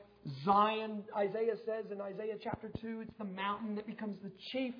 Zion, 0.43 1.03
Isaiah 1.15 1.55
says 1.65 1.85
in 1.91 2.01
Isaiah 2.01 2.35
chapter 2.41 2.69
2. 2.81 3.01
It's 3.01 3.17
the 3.17 3.25
mountain 3.25 3.75
that 3.75 3.87
becomes 3.87 4.17
the 4.23 4.31
chief 4.51 4.73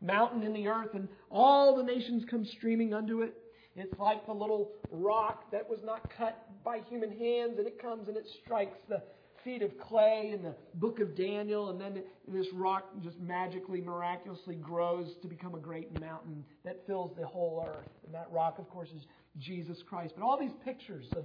mountain 0.00 0.42
in 0.42 0.52
the 0.52 0.68
earth, 0.68 0.94
and 0.94 1.08
all 1.30 1.76
the 1.76 1.82
nations 1.82 2.24
come 2.30 2.44
streaming 2.44 2.94
unto 2.94 3.22
it. 3.22 3.34
It's 3.76 3.98
like 3.98 4.24
the 4.26 4.32
little 4.32 4.70
rock 4.90 5.50
that 5.50 5.68
was 5.68 5.80
not 5.84 6.12
cut 6.16 6.46
by 6.64 6.80
human 6.88 7.10
hands, 7.10 7.58
and 7.58 7.66
it 7.66 7.80
comes 7.80 8.08
and 8.08 8.16
it 8.16 8.26
strikes 8.44 8.78
the 8.88 9.02
feet 9.42 9.62
of 9.62 9.78
clay 9.78 10.30
in 10.32 10.42
the 10.42 10.54
book 10.74 11.00
of 11.00 11.16
Daniel, 11.16 11.70
and 11.70 11.80
then 11.80 12.02
this 12.28 12.46
rock 12.54 12.84
just 13.02 13.18
magically, 13.20 13.80
miraculously 13.80 14.54
grows 14.54 15.08
to 15.20 15.28
become 15.28 15.54
a 15.54 15.58
great 15.58 15.98
mountain 16.00 16.44
that 16.64 16.86
fills 16.86 17.10
the 17.18 17.26
whole 17.26 17.66
earth. 17.68 17.90
And 18.06 18.14
that 18.14 18.28
rock, 18.32 18.58
of 18.58 18.70
course, 18.70 18.88
is 18.96 19.02
Jesus 19.38 19.78
Christ. 19.88 20.14
But 20.16 20.24
all 20.24 20.38
these 20.38 20.54
pictures 20.64 21.06
of, 21.16 21.24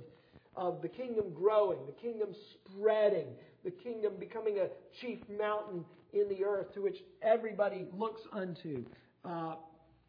of 0.55 0.81
the 0.81 0.89
kingdom 0.89 1.33
growing, 1.33 1.79
the 1.85 1.93
kingdom 1.93 2.29
spreading, 2.55 3.27
the 3.63 3.71
kingdom 3.71 4.13
becoming 4.19 4.59
a 4.59 4.67
chief 5.01 5.19
mountain 5.37 5.83
in 6.13 6.27
the 6.29 6.43
earth 6.43 6.73
to 6.73 6.81
which 6.81 6.97
everybody 7.21 7.85
looks 7.93 8.21
unto. 8.31 8.83
Uh, 9.25 9.55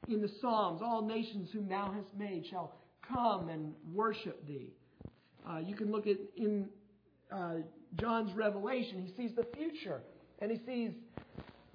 in 0.09 0.23
the 0.23 0.31
Psalms, 0.41 0.81
all 0.83 1.03
nations 1.03 1.51
whom 1.53 1.69
thou 1.69 1.93
hast 1.95 2.17
made 2.17 2.47
shall 2.47 2.75
come 3.07 3.49
and 3.49 3.75
worship 3.93 4.47
thee. 4.47 4.73
Uh, 5.49 5.59
you 5.59 5.75
can 5.75 5.91
look 5.91 6.07
at 6.07 6.17
in 6.37 6.69
uh, 7.33 7.57
John's 7.97 8.33
revelation, 8.35 9.05
he 9.05 9.13
sees 9.23 9.35
the 9.37 9.47
future, 9.57 10.01
and 10.41 10.51
he 10.51 10.61
sees 10.67 10.93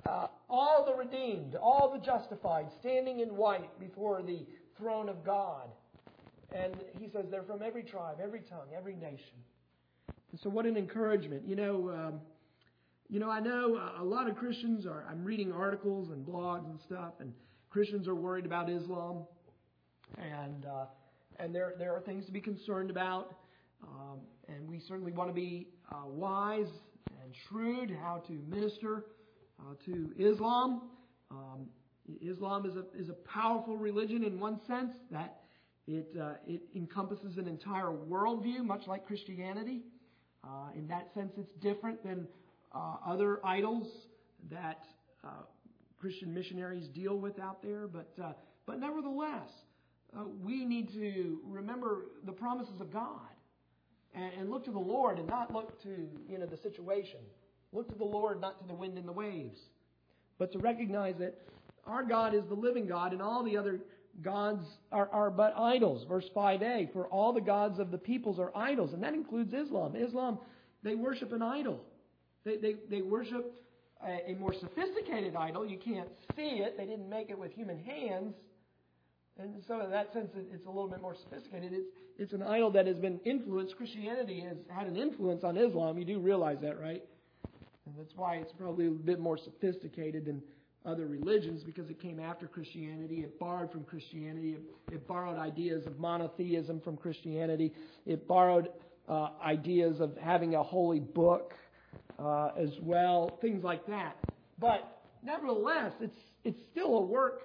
uh, 0.06 0.28
all 0.50 0.86
the 0.86 0.94
redeemed, 0.94 1.56
all 1.56 1.92
the 1.92 2.00
justified, 2.00 2.68
standing 2.80 3.20
in 3.20 3.36
white 3.36 3.80
before 3.80 4.22
the 4.22 4.46
throne 4.78 5.10
of 5.10 5.24
God. 5.26 5.70
And 6.54 6.76
he 7.00 7.10
says 7.10 7.26
they're 7.30 7.44
from 7.44 7.62
every 7.64 7.84
tribe, 7.84 8.18
every 8.22 8.42
tongue, 8.42 8.68
every 8.76 8.96
nation. 8.96 9.36
And 10.36 10.42
so, 10.42 10.50
what 10.50 10.66
an 10.66 10.76
encouragement! 10.76 11.48
You 11.48 11.56
know, 11.56 11.90
um, 11.92 12.20
you 13.08 13.22
know, 13.22 13.30
I 13.30 13.40
know 13.40 13.80
a 13.98 14.04
lot 14.04 14.30
of 14.30 14.36
Christians 14.36 14.86
are. 14.86 15.06
I'm 15.10 15.24
reading 15.24 15.54
articles 15.54 16.10
and 16.10 16.28
blogs 16.28 16.70
and 16.70 16.78
stuff, 16.82 17.14
and 17.22 17.32
Christians 17.70 18.06
are 18.06 18.16
worried 18.16 18.46
about 18.46 18.70
Islam, 18.70 19.24
and 20.18 20.66
uh, 20.66 20.88
and 21.40 21.56
there 21.56 21.76
there 21.80 21.96
are 21.96 22.02
things 22.02 22.26
to 22.26 22.34
be 22.34 22.42
concerned 22.42 22.90
about, 22.90 23.38
um, 23.82 24.20
and 24.50 24.70
we 24.70 24.82
certainly 24.86 25.14
want 25.14 25.30
to 25.30 25.34
be 25.34 25.70
uh, 25.90 26.06
wise 26.06 26.68
and 27.24 27.34
shrewd 27.48 27.98
how 28.02 28.22
to 28.28 28.34
minister 28.46 29.06
uh, 29.62 29.76
to 29.86 30.12
Islam. 30.20 30.82
Um, 31.32 31.68
Islam 32.22 32.66
is 32.66 32.76
a 32.76 32.84
is 33.02 33.08
a 33.08 33.16
powerful 33.26 33.78
religion 33.78 34.26
in 34.26 34.42
one 34.42 34.60
sense 34.68 34.92
that 35.12 35.44
it 35.88 36.10
uh, 36.22 36.34
it 36.46 36.64
encompasses 36.76 37.38
an 37.38 37.48
entire 37.48 37.94
worldview, 37.94 38.66
much 38.66 38.86
like 38.86 39.08
Christianity. 39.08 39.84
Uh, 40.46 40.70
in 40.76 40.88
that 40.88 41.14
sense, 41.14 41.34
it's 41.38 41.54
different 41.62 42.04
than 42.04 42.28
uh, 42.74 42.98
other 43.06 43.46
idols 43.46 43.88
that 44.52 44.86
Christian 46.06 46.34
missionaries 46.34 46.88
deal 46.90 47.18
with 47.18 47.40
out 47.40 47.64
there. 47.64 47.88
But, 47.88 48.12
uh, 48.24 48.34
but 48.68 48.80
nevertheless, 48.80 49.50
uh, 50.16 50.24
we 50.44 50.64
need 50.64 50.94
to 50.94 51.40
remember 51.44 52.06
the 52.26 52.32
promises 52.32 52.80
of 52.80 52.94
God 52.94 53.20
and, 54.14 54.32
and, 54.40 54.50
look 54.52 54.64
to 54.66 54.72
the 54.72 54.78
Lord 54.78 55.18
and 55.18 55.28
not 55.28 55.52
look 55.52 55.82
to 55.82 56.08
you 56.30 56.38
know 56.38 56.46
the 56.46 56.58
situation. 56.58 57.20
Look 57.74 57.90
to 57.90 57.96
the 57.96 58.06
Lord, 58.06 58.40
not 58.40 58.62
to 58.62 58.68
the 58.68 58.74
wind 58.76 59.00
and 59.00 59.08
the 59.08 59.14
waves, 59.14 59.60
but 60.38 60.52
to 60.52 60.60
recognize 60.60 61.16
that 61.18 61.42
our 61.86 62.04
God 62.04 62.36
is 62.36 62.44
the 62.48 62.56
living 62.56 62.86
God, 62.86 63.12
and 63.12 63.22
all 63.22 63.44
the 63.44 63.58
other 63.58 63.80
gods 64.22 64.66
are, 64.92 65.10
are 65.12 65.30
but 65.30 65.58
idols. 65.58 66.06
Verse 66.08 66.30
5a: 66.36 66.92
For 66.94 67.08
all 67.08 67.34
the 67.34 67.42
gods 67.42 67.80
of 67.80 67.92
the 67.92 67.98
peoples 67.98 68.40
are 68.40 68.52
idols, 68.56 68.94
and 68.94 69.04
that 69.04 69.14
includes 69.14 69.54
Islam. 69.54 69.96
Islam, 69.96 70.40
they 70.84 70.96
worship 70.96 71.32
an 71.32 71.42
idol. 71.42 71.82
They, 72.44 72.58
they, 72.58 72.76
they 72.90 73.02
worship 73.02 73.54
a, 74.06 74.32
a 74.32 74.36
more 74.36 74.54
sophisticated 74.54 75.36
idol. 75.36 75.66
You 75.66 75.78
can't 75.78 76.10
see 76.36 76.62
it. 76.62 76.78
They 76.78 76.86
didn't 76.86 77.10
make 77.10 77.30
it 77.30 77.38
with 77.38 77.52
human 77.52 77.80
hands. 77.80 78.36
And 79.38 79.62
so, 79.68 79.82
in 79.82 79.92
that 79.92 80.14
sense, 80.14 80.30
it's 80.36 80.66
a 80.66 80.70
little 80.70 80.88
bit 80.88 81.02
more 81.02 81.16
sophisticated. 81.16 81.74
It's, 81.74 81.88
it's 82.18 82.34
an 82.34 82.42
idol 82.42 82.72
that 82.72 82.88
has 82.88 82.98
been 82.98 83.20
influenced. 83.26 83.76
Christianity 83.76 84.40
has 84.40 84.58
had 84.70 84.88
an 84.88 84.96
influence 84.96 85.44
on 85.44 85.58
Islam. 85.58 85.98
You 85.98 86.06
do 86.06 86.20
realize 86.20 86.58
that, 86.62 86.80
right? 86.80 87.04
And 87.86 87.96
that's 87.98 88.16
why 88.16 88.36
it's 88.36 88.54
probably 88.54 88.88
a 88.88 88.92
bit 88.92 89.20
more 89.20 89.38
sophisticated 89.38 90.26
than 90.26 90.42
other 90.86 91.08
religions 91.08 91.64
because 91.64 91.90
it 91.90 92.00
came 92.00 92.20
after 92.20 92.48
Christianity. 92.48 93.22
It 93.22 93.40
borrowed 93.40 93.72
from 93.72 93.84
Christianity. 93.84 94.52
It, 94.52 94.96
it 94.96 95.08
borrowed 95.08 95.38
ideas 95.38 95.86
of 95.86 96.00
monotheism 96.00 96.82
from 96.82 96.98
Christianity. 96.98 97.74
It 98.06 98.28
borrowed 98.28 98.70
uh, 99.10 99.30
ideas 99.44 100.00
of 100.00 100.16
having 100.22 100.56
a 100.56 100.64
holy 100.64 101.00
book 101.00 101.54
uh, 102.20 102.50
as 102.58 102.70
well, 102.82 103.38
things 103.42 103.64
like 103.64 103.86
that. 103.88 104.18
But 104.60 105.02
nevertheless, 105.24 105.94
it's, 106.00 106.16
it's 106.44 106.60
still 106.72 106.98
a 106.98 107.02
work 107.02 107.42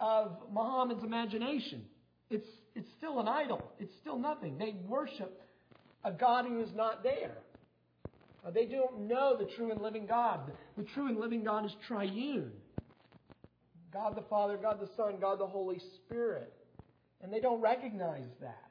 of 0.00 0.36
Muhammad's 0.52 1.04
imagination. 1.04 1.82
It's, 2.30 2.46
it's 2.74 2.88
still 2.98 3.20
an 3.20 3.28
idol. 3.28 3.62
It's 3.78 3.92
still 4.00 4.18
nothing. 4.18 4.58
They 4.58 4.74
worship 4.86 5.42
a 6.04 6.12
God 6.12 6.44
who 6.46 6.60
is 6.60 6.70
not 6.74 7.02
there. 7.02 7.38
Uh, 8.44 8.50
they 8.50 8.66
don't 8.66 9.08
know 9.08 9.36
the 9.36 9.48
true 9.56 9.72
and 9.72 9.80
living 9.80 10.06
God. 10.06 10.52
The 10.76 10.84
true 10.94 11.08
and 11.08 11.18
living 11.18 11.42
God 11.42 11.64
is 11.64 11.72
triune 11.88 12.52
God 13.96 14.14
the 14.14 14.22
Father, 14.28 14.58
God 14.60 14.78
the 14.78 14.90
Son, 14.94 15.14
God 15.20 15.40
the 15.40 15.46
Holy 15.46 15.80
Spirit. 15.96 16.52
And 17.22 17.32
they 17.32 17.40
don't 17.40 17.60
recognize 17.62 18.28
that. 18.42 18.68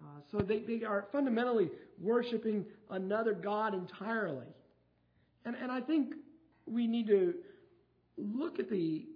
Uh, 0.00 0.20
so 0.30 0.38
they, 0.38 0.60
they 0.60 0.84
are 0.84 1.06
fundamentally 1.10 1.70
worshiping 2.00 2.64
another 2.90 3.34
God 3.34 3.74
entirely. 3.74 4.46
And, 5.44 5.56
and 5.56 5.72
I 5.72 5.80
think 5.80 6.14
we 6.66 6.86
need 6.86 7.08
to 7.08 7.34
look 8.16 8.60
at 8.60 8.70
the 8.70 9.06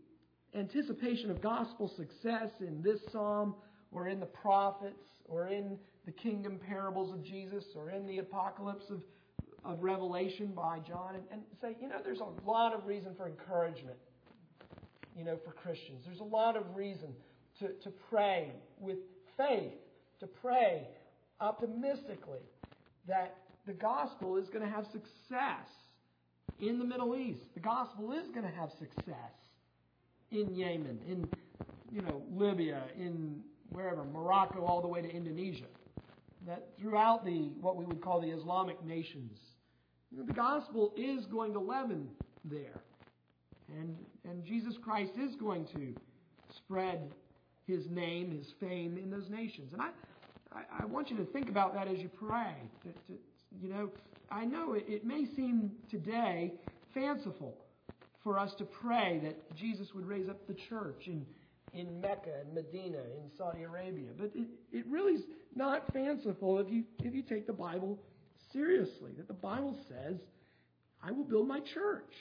anticipation 0.55 1.31
of 1.31 1.41
gospel 1.41 1.89
success 1.97 2.51
in 2.61 2.83
this 2.83 2.99
psalm 3.13 3.55
or 3.93 4.09
in 4.09 4.19
the 4.19 4.27
prophets 4.27 5.05
or 5.27 5.49
in 5.49 5.79
the 6.05 6.13
kingdom 6.13 6.59
parables 6.67 7.13
of 7.13 7.25
Jesus 7.25 7.65
or 7.77 7.91
in 7.91 8.09
the 8.09 8.19
apocalypse 8.19 8.91
of, 8.91 9.03
of 9.65 9.81
Revelation 9.83 10.49
by 10.49 10.81
John 10.81 11.15
and, 11.15 11.25
and 11.31 11.43
say, 11.61 11.77
you 11.81 11.89
know, 11.89 11.99
there's 12.03 12.21
a 12.21 12.49
lot 12.49 12.75
of 12.75 12.87
reason 12.87 13.15
for 13.17 13.29
encouragement, 13.29 13.97
you 15.17 15.25
know, 15.25 15.39
for 15.45 15.53
Christians. 15.53 16.03
There's 16.07 16.21
a 16.21 16.25
lot 16.25 16.57
of 16.57 16.65
reason 16.75 17.15
to, 17.61 17.69
to 17.69 17.91
pray 18.11 18.53
with 18.79 18.99
faith, 19.37 19.73
to 20.21 20.27
pray 20.27 20.89
optimistically 21.41 22.41
that 23.07 23.37
the 23.67 23.73
gospel 23.73 24.37
is 24.37 24.49
going 24.49 24.65
to 24.65 24.71
have 24.71 24.85
success 24.87 25.69
in 26.61 26.79
the 26.79 26.85
Middle 26.85 27.17
East. 27.17 27.41
The 27.55 27.61
gospel 27.61 28.13
is 28.13 28.29
going 28.29 28.47
to 28.47 28.57
have 28.57 28.71
success 28.79 29.35
in 30.31 30.55
Yemen, 30.55 30.99
in 31.07 31.29
you 31.91 32.01
know 32.03 32.23
Libya, 32.33 32.85
in 32.97 33.41
wherever 33.71 34.05
Morocco, 34.05 34.65
all 34.65 34.81
the 34.81 34.89
way 34.89 35.03
to 35.03 35.09
Indonesia. 35.09 35.67
That 36.47 36.69
throughout 36.81 37.25
the 37.25 37.51
what 37.61 37.77
we 37.77 37.85
would 37.85 38.01
call 38.01 38.21
the 38.21 38.31
Islamic 38.31 38.83
nations, 38.85 39.39
you 40.11 40.19
know, 40.19 40.25
the 40.25 40.33
gospel 40.33 40.93
is 40.97 41.27
going 41.27 41.53
to 41.53 41.61
leaven 41.61 42.09
there, 42.45 42.81
and 43.79 43.97
and 44.25 44.45
Jesus 44.45 44.75
Christ 44.83 45.13
is 45.21 45.35
going 45.37 45.67
to 45.75 45.95
spread 46.57 47.13
His 47.67 47.89
name, 47.89 48.31
His 48.31 48.53
fame 48.61 48.99
in 48.99 49.11
those 49.11 49.29
nations. 49.31 49.73
And 49.73 49.83
I 49.83 49.91
I, 50.55 50.83
I 50.83 50.85
want 50.87 51.11
you 51.11 51.17
to 51.19 51.25
think 51.27 51.49
about 51.49 51.75
that 51.75 51.89
as 51.89 51.99
you 51.99 52.09
pray. 52.09 52.55
To, 52.85 53.15
you 53.61 53.69
know, 53.69 53.91
I 54.31 54.45
know 54.45 54.75
it, 54.75 54.85
it 54.89 55.05
may 55.05 55.27
seem 55.37 55.73
today 55.91 56.53
fanciful 56.95 57.57
for 58.23 58.39
us 58.39 58.53
to 58.59 58.65
pray 58.65 59.21
that 59.25 59.57
Jesus 59.57 59.89
would 59.95 60.07
raise 60.07 60.29
up 60.29 60.47
the 60.47 60.57
church 60.69 61.03
in, 61.07 61.27
in 61.75 62.01
Mecca 62.01 62.31
and 62.45 62.55
Medina, 62.55 62.99
in 62.99 63.31
Saudi 63.37 63.63
Arabia. 63.63 64.11
But 64.17 64.31
it, 64.35 64.49
it 64.73 64.87
really 64.87 65.15
is 65.15 65.25
not 65.55 65.93
fanciful 65.93 66.59
if 66.59 66.71
you 66.71 66.85
if 67.01 67.15
you 67.15 67.23
take 67.23 67.47
the 67.47 67.53
Bible 67.53 67.99
seriously. 68.53 69.13
That 69.17 69.29
the 69.29 69.35
Bible 69.35 69.77
says, 69.89 70.17
"I 71.03 71.11
will 71.11 71.25
build 71.25 71.49
my 71.49 71.61
church, 71.61 72.13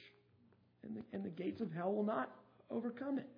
and 0.84 0.96
the, 0.98 1.02
and 1.14 1.24
the 1.24 1.30
gates 1.30 1.62
of 1.62 1.72
hell 1.72 1.94
will 1.94 2.04
not 2.04 2.32
overcome 2.70 3.20
it." 3.20 3.30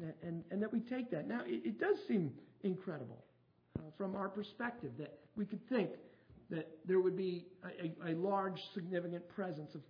And, 0.00 0.12
and, 0.22 0.44
and 0.50 0.62
that 0.62 0.72
we 0.72 0.80
take 0.80 1.10
that. 1.10 1.26
Now, 1.26 1.40
it, 1.44 1.62
it 1.64 1.80
does 1.80 1.96
seem 2.06 2.32
incredible 2.62 3.24
uh, 3.78 3.82
from 3.96 4.14
our 4.14 4.28
perspective 4.28 4.92
that 4.98 5.18
we 5.36 5.44
could 5.44 5.66
think 5.68 5.90
that 6.50 6.68
there 6.86 7.00
would 7.00 7.16
be 7.16 7.46
a, 7.64 8.08
a, 8.08 8.12
a 8.12 8.14
large, 8.14 8.58
significant 8.74 9.28
presence 9.28 9.74
of, 9.74 9.82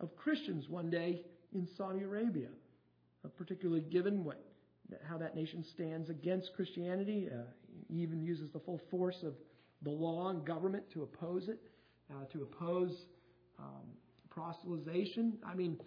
of 0.00 0.16
Christians 0.16 0.68
one 0.68 0.90
day 0.90 1.22
in 1.54 1.68
Saudi 1.76 2.02
Arabia, 2.02 2.48
uh, 3.24 3.28
particularly 3.36 3.82
given 3.82 4.24
what 4.24 4.44
how 5.08 5.16
that 5.16 5.34
nation 5.34 5.64
stands 5.74 6.10
against 6.10 6.50
Christianity. 6.54 7.28
Uh, 7.32 7.44
he 7.88 8.02
even 8.02 8.20
uses 8.22 8.50
the 8.52 8.60
full 8.60 8.80
force 8.90 9.22
of 9.22 9.34
the 9.82 9.90
law 9.90 10.28
and 10.28 10.44
government 10.44 10.84
to 10.92 11.02
oppose 11.02 11.48
it, 11.48 11.58
uh, 12.10 12.24
to 12.32 12.42
oppose 12.42 13.06
um, 13.58 13.86
proselytization. 14.28 15.32
I 15.46 15.54
mean, 15.54 15.78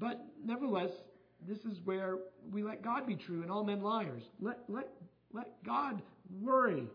but 0.00 0.24
nevertheless, 0.44 0.90
this 1.46 1.58
is 1.58 1.78
where 1.84 2.18
we 2.50 2.62
let 2.62 2.82
God 2.82 3.06
be 3.06 3.14
true 3.14 3.42
and 3.42 3.50
all 3.50 3.64
men 3.64 3.82
liars. 3.82 4.22
Let, 4.40 4.58
let, 4.68 4.88
let 5.32 5.62
God 5.64 6.02
worry 6.40 6.88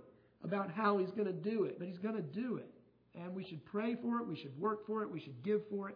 about 0.44 0.72
how 0.72 0.98
He's 0.98 1.12
going 1.12 1.28
to 1.28 1.34
do 1.34 1.63
it, 1.63 1.78
but 1.80 1.88
He's 1.88 2.00
going 2.00 2.15
to 2.15 2.22
do 2.22 2.58
it. 2.58 2.70
And 3.15 3.34
we 3.34 3.44
should 3.46 3.63
pray 3.65 3.96
for 3.96 4.20
it, 4.20 4.28
we 4.28 4.36
should 4.36 4.58
work 4.60 4.86
for 4.86 5.04
it, 5.04 5.10
we 5.10 5.20
should 5.20 5.41
give 5.44 5.62
for 5.70 5.89
it, 5.89 5.96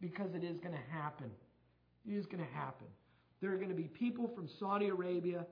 because 0.00 0.34
it 0.34 0.44
is 0.44 0.58
going 0.58 0.74
to 0.74 0.92
happen. 0.92 1.30
It 2.06 2.14
is 2.14 2.26
going 2.26 2.44
to 2.44 2.52
happen. 2.52 2.86
There 3.40 3.52
are 3.52 3.56
going 3.56 3.70
to 3.70 3.74
be 3.74 3.84
people 3.84 4.28
from 4.34 4.48
Saudi 4.58 4.88
Arabia 4.88 5.46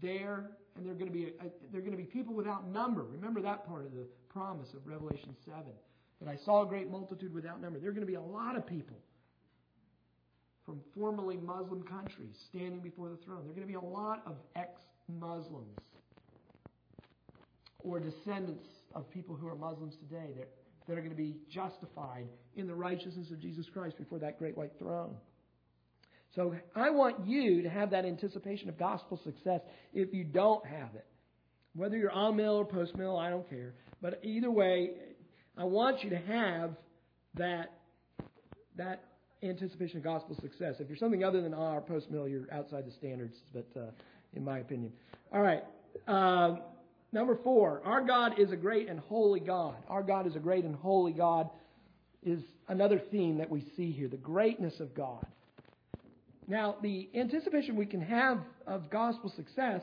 there, 0.00 0.50
and 0.76 0.86
they're 0.86 0.94
going 0.94 1.10
to 1.10 1.12
be 1.12 1.32
uh, 1.40 1.46
a, 1.46 1.72
they're 1.72 1.80
going 1.80 1.92
to 1.92 1.98
be 1.98 2.04
people 2.04 2.34
without 2.34 2.68
number. 2.68 3.02
Remember 3.02 3.40
that 3.42 3.66
part 3.66 3.84
of 3.84 3.92
the 3.92 4.06
promise 4.28 4.68
of 4.74 4.86
Revelation 4.86 5.34
seven. 5.44 5.72
That 6.20 6.28
I 6.28 6.36
saw 6.44 6.62
a 6.62 6.66
great 6.66 6.90
multitude 6.90 7.34
without 7.34 7.60
number. 7.60 7.78
There 7.78 7.90
are 7.90 7.92
going 7.92 8.06
to 8.06 8.10
be 8.10 8.14
a 8.14 8.20
lot 8.20 8.56
of 8.56 8.66
people 8.66 8.96
from 10.64 10.80
formerly 10.96 11.36
Muslim 11.36 11.82
countries 11.82 12.34
standing 12.48 12.80
before 12.80 13.08
the 13.08 13.16
throne. 13.24 13.42
There 13.42 13.52
are 13.52 13.54
going 13.54 13.66
to 13.66 13.72
be 13.72 13.74
a 13.74 13.80
lot 13.80 14.22
of 14.26 14.36
ex-Muslims 14.56 15.78
or 17.80 18.00
descendants 18.00 18.66
of 18.94 19.10
people 19.10 19.34
who 19.34 19.46
are 19.48 19.54
Muslims 19.54 19.94
today 19.96 20.32
that, 20.38 20.48
that 20.88 20.94
are 20.94 21.02
going 21.02 21.10
to 21.10 21.16
be 21.16 21.36
justified 21.52 22.26
in 22.56 22.66
the 22.66 22.74
righteousness 22.74 23.30
of 23.30 23.40
Jesus 23.40 23.66
Christ 23.72 23.98
before 23.98 24.18
that 24.20 24.38
great 24.38 24.56
white 24.56 24.72
throne. 24.78 25.14
So 26.34 26.54
I 26.74 26.90
want 26.90 27.26
you 27.26 27.62
to 27.62 27.68
have 27.68 27.90
that 27.90 28.04
anticipation 28.04 28.68
of 28.68 28.78
gospel 28.78 29.20
success 29.22 29.60
if 29.92 30.12
you 30.12 30.24
don't 30.24 30.64
have 30.66 30.94
it. 30.94 31.06
Whether 31.76 31.96
you're 31.96 32.10
amill 32.10 32.56
or 32.56 32.64
post 32.64 32.96
mill, 32.96 33.16
I 33.16 33.30
don't 33.30 33.48
care. 33.48 33.74
But 34.00 34.20
either 34.22 34.50
way, 34.50 34.90
I 35.56 35.64
want 35.64 36.02
you 36.02 36.10
to 36.10 36.18
have 36.18 36.70
that 37.34 37.72
that 38.76 39.04
anticipation 39.48 39.98
of 39.98 40.04
gospel 40.04 40.36
success. 40.40 40.76
If 40.78 40.88
you're 40.88 40.96
something 40.96 41.24
other 41.24 41.40
than 41.40 41.54
R 41.54 41.80
post 41.80 42.10
mill, 42.10 42.28
you're 42.28 42.46
outside 42.52 42.86
the 42.86 42.92
standards. 42.92 43.36
But 43.52 43.66
uh, 43.76 43.90
in 44.34 44.44
my 44.44 44.58
opinion, 44.58 44.92
all 45.32 45.42
right. 45.42 45.64
Uh, 46.08 46.56
number 47.12 47.38
four, 47.42 47.82
our 47.84 48.00
God 48.00 48.38
is 48.38 48.50
a 48.52 48.56
great 48.56 48.88
and 48.88 48.98
holy 49.00 49.40
God. 49.40 49.76
Our 49.88 50.02
God 50.02 50.26
is 50.26 50.36
a 50.36 50.40
great 50.40 50.64
and 50.64 50.74
holy 50.74 51.12
God 51.12 51.48
is 52.22 52.40
another 52.68 53.00
theme 53.10 53.38
that 53.38 53.50
we 53.50 53.64
see 53.76 53.92
here: 53.92 54.08
the 54.08 54.16
greatness 54.16 54.80
of 54.80 54.94
God. 54.94 55.26
Now, 56.46 56.76
the 56.82 57.08
anticipation 57.14 57.74
we 57.76 57.86
can 57.86 58.02
have 58.02 58.38
of 58.66 58.90
gospel 58.90 59.32
success 59.34 59.80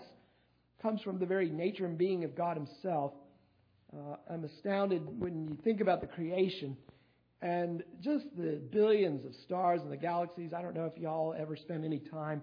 comes 0.81 1.01
from 1.01 1.19
the 1.19 1.25
very 1.25 1.49
nature 1.49 1.85
and 1.85 1.97
being 1.97 2.23
of 2.23 2.35
God 2.35 2.57
Himself. 2.57 3.13
Uh, 3.93 4.15
I'm 4.29 4.43
astounded 4.43 5.01
when 5.19 5.47
you 5.47 5.57
think 5.63 5.81
about 5.81 6.01
the 6.01 6.07
creation 6.07 6.77
and 7.41 7.83
just 8.01 8.25
the 8.37 8.61
billions 8.71 9.25
of 9.25 9.33
stars 9.43 9.81
in 9.81 9.89
the 9.89 9.97
galaxies. 9.97 10.53
I 10.53 10.61
don't 10.61 10.75
know 10.75 10.85
if 10.85 10.97
y'all 10.97 11.35
ever 11.37 11.55
spend 11.55 11.83
any 11.83 11.99
time 11.99 12.41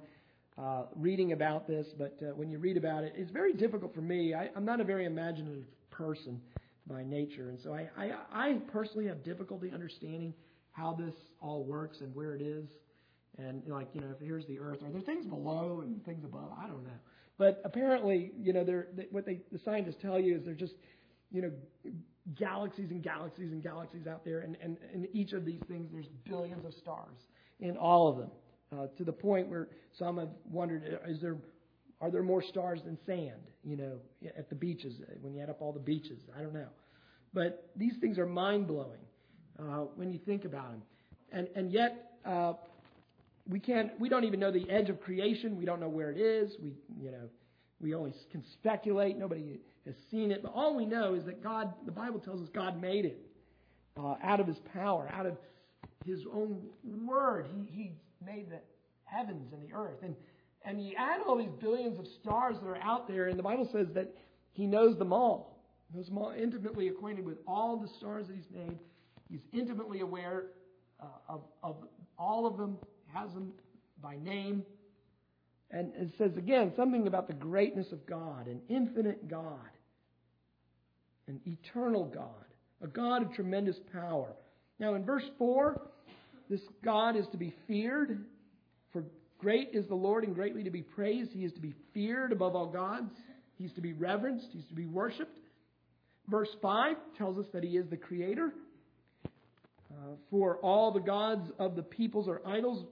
uh, 0.59 0.85
reading 0.97 1.33
about 1.33 1.69
this, 1.69 1.87
but 1.97 2.19
uh, 2.21 2.35
when 2.35 2.51
you 2.51 2.59
read 2.59 2.77
about 2.77 3.05
it, 3.05 3.13
it's 3.17 3.31
very 3.31 3.53
difficult 3.53 3.95
for 3.95 4.01
me. 4.01 4.35
I, 4.35 4.49
am 4.57 4.65
not 4.65 4.81
a 4.81 4.85
very 4.85 5.05
imaginative 5.05 5.65
person 5.91 6.41
by 6.87 7.05
nature, 7.05 7.51
and 7.51 7.59
so 7.63 7.73
I, 7.73 7.89
I, 7.97 8.13
I 8.33 8.53
personally 8.73 9.07
have 9.07 9.23
difficulty 9.23 9.71
understanding 9.73 10.35
how 10.73 10.95
this 10.95 11.15
all 11.41 11.65
works 11.65 11.99
and 12.01 12.15
where 12.15 12.35
it 12.35 12.43
is. 12.43 12.65
And 13.37 13.63
like, 13.69 13.89
you 13.93 14.01
know, 14.01 14.09
if 14.11 14.27
here's 14.27 14.47
the 14.47 14.59
Earth, 14.59 14.83
are 14.83 14.91
there 14.91 15.01
things 15.03 15.27
below 15.27 15.83
and 15.85 16.05
things 16.05 16.25
above? 16.25 16.51
I 16.61 16.67
don't 16.67 16.83
know. 16.83 16.91
But 17.37 17.63
apparently, 17.65 18.33
you 18.37 18.53
know, 18.53 18.65
they're, 18.65 18.89
they, 18.97 19.07
what 19.13 19.25
they, 19.25 19.41
the 19.53 19.61
scientists 19.65 19.97
tell 20.03 20.19
you 20.19 20.37
is 20.37 20.45
they're 20.45 20.55
just, 20.55 20.75
you 21.31 21.43
know, 21.43 21.51
galaxies 22.35 22.91
and 22.91 23.03
galaxies 23.03 23.53
and 23.53 23.63
galaxies 23.63 24.07
out 24.07 24.25
there, 24.25 24.41
and, 24.41 24.57
and, 24.63 24.77
and 24.93 25.07
each 25.13 25.33
of 25.33 25.45
these 25.45 25.61
things, 25.69 25.89
there's 25.93 26.09
billions 26.29 26.65
of 26.65 26.75
stars 26.75 27.17
in 27.61 27.77
all 27.77 28.09
of 28.09 28.17
them. 28.19 28.31
Uh, 28.71 28.87
to 28.99 29.05
the 29.05 29.13
point 29.13 29.49
where 29.49 29.69
some 29.99 30.19
have 30.19 30.29
wondered, 30.51 31.01
uh, 31.03 31.11
is 31.11 31.21
there, 31.23 31.37
are 32.03 32.11
there 32.11 32.23
more 32.23 32.43
stars 32.43 32.81
than 32.85 32.99
sand? 33.07 33.41
You 33.65 33.77
know, 33.77 33.93
at 34.37 34.49
the 34.49 34.55
beaches 34.55 34.95
uh, 35.03 35.15
when 35.21 35.35
you 35.35 35.43
add 35.43 35.49
up 35.51 35.61
all 35.61 35.73
the 35.73 35.81
beaches. 35.81 36.21
I 36.37 36.43
don't 36.43 36.55
know, 36.55 36.69
but 37.33 37.71
these 37.77 37.95
things 38.01 38.19
are 38.19 38.27
mind 38.27 38.67
blowing 38.67 39.01
uh, 39.59 39.87
when 39.97 40.13
you 40.13 40.19
think 40.19 40.45
about 40.45 40.71
them, 40.71 40.83
and 41.33 41.49
and 41.57 41.73
yet 41.73 42.13
uh, 42.25 42.53
we 43.49 43.59
can't. 43.59 43.99
We 43.99 44.09
don't 44.09 44.25
even 44.25 44.39
know 44.39 44.53
the 44.53 44.69
edge 44.71 44.91
of 44.91 45.01
creation. 45.01 45.57
We 45.57 45.65
don't 45.65 45.81
know 45.81 45.89
where 45.89 46.11
it 46.11 46.19
is. 46.19 46.53
We 46.63 46.75
you 47.01 47.11
know 47.11 47.29
we 47.81 47.95
only 47.95 48.13
can 48.31 48.45
speculate. 48.55 49.17
Nobody 49.17 49.61
has 49.87 49.95
seen 50.11 50.31
it. 50.31 50.43
But 50.43 50.53
all 50.55 50.77
we 50.77 50.85
know 50.85 51.15
is 51.15 51.25
that 51.25 51.43
God, 51.43 51.73
the 51.85 51.93
Bible 51.93 52.19
tells 52.19 52.43
us 52.43 52.49
God 52.53 52.81
made 52.81 53.05
it 53.05 53.21
uh, 53.97 54.17
out 54.23 54.41
of 54.41 54.47
his 54.47 54.59
power, 54.73 55.09
out 55.13 55.27
of 55.27 55.37
his 56.05 56.21
own 56.33 56.61
word. 57.07 57.47
He, 57.53 57.71
he 57.71 57.93
made 58.25 58.51
the 58.51 58.61
heavens 59.05 59.53
and 59.53 59.63
the 59.63 59.75
earth. 59.75 60.03
And, 60.03 60.15
and 60.65 60.85
you 60.85 60.95
add 60.99 61.21
all 61.27 61.37
these 61.37 61.55
billions 61.61 61.99
of 61.99 62.07
stars 62.21 62.57
that 62.61 62.69
are 62.69 62.83
out 62.83 63.07
there, 63.09 63.29
and 63.29 63.39
the 63.39 63.43
Bible 63.43 63.69
says 63.73 63.87
that 63.95 64.15
he 64.53 64.67
knows 64.67 64.99
them 64.99 65.13
all. 65.13 65.63
He 65.91 65.97
knows 65.97 66.07
them 66.07 66.19
all, 66.19 66.33
intimately 66.37 66.89
acquainted 66.89 67.25
with 67.25 67.39
all 67.47 67.77
the 67.77 67.89
stars 67.89 68.27
that 68.27 68.37
he's 68.37 68.51
made. 68.53 68.79
He's 69.31 69.41
intimately 69.53 70.01
aware 70.01 70.47
uh, 71.01 71.07
of, 71.29 71.43
of 71.63 71.77
all 72.19 72.47
of 72.47 72.57
them, 72.57 72.77
has 73.13 73.33
them 73.33 73.53
by 74.03 74.17
name. 74.17 74.65
And 75.71 75.93
it 75.97 76.11
says 76.17 76.37
again 76.37 76.73
something 76.77 77.07
about 77.07 77.27
the 77.27 77.35
greatness 77.35 77.93
of 77.93 78.07
God, 78.07 78.47
an 78.47 78.61
infinite 78.69 79.29
God, 79.29 79.71
an 81.27 81.41
eternal 81.47 82.05
God, 82.05 82.47
a 82.83 82.87
God 82.87 83.23
of 83.23 83.35
tremendous 83.35 83.77
power. 83.93 84.35
Now, 84.79 84.95
in 84.95 85.05
verse 85.05 85.29
4, 85.39 85.81
this 86.49 86.61
God 86.83 87.17
is 87.17 87.27
to 87.33 87.37
be 87.37 87.53
feared, 87.67 88.25
for 88.93 89.05
great 89.39 89.71
is 89.73 89.87
the 89.89 89.95
Lord 89.95 90.25
and 90.25 90.35
greatly 90.35 90.63
to 90.65 90.71
be 90.71 90.83
praised. 90.83 91.33
He 91.33 91.45
is 91.45 91.53
to 91.53 91.61
be 91.61 91.75
feared 91.93 92.33
above 92.33 92.57
all 92.57 92.69
gods, 92.69 93.13
He's 93.57 93.73
to 93.75 93.81
be 93.81 93.93
reverenced, 93.93 94.47
He's 94.53 94.67
to 94.69 94.75
be 94.75 94.87
worshiped. 94.87 95.39
Verse 96.29 96.49
5 96.63 96.97
tells 97.17 97.39
us 97.39 97.47
that 97.53 97.65
He 97.65 97.77
is 97.77 97.87
the 97.91 97.97
Creator. 97.97 98.53
Uh, 99.91 100.17
for 100.31 100.59
all 100.59 100.93
the 100.93 101.01
gods 101.01 101.51
of 101.59 101.75
the 101.75 101.83
peoples 101.83 102.29
are 102.29 102.43
idols, 102.47 102.85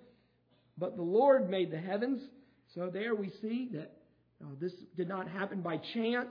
but 0.79 0.97
the 0.97 1.03
Lord 1.03 1.51
made 1.51 1.71
the 1.71 1.79
heavens. 1.79 2.21
So 2.77 2.91
there 2.93 3.15
we 3.15 3.33
see 3.41 3.71
that 3.73 3.91
uh, 4.45 4.49
this 4.61 4.73
did 4.99 5.09
not 5.09 5.27
happen 5.27 5.63
by 5.63 5.79
chance. 5.95 6.29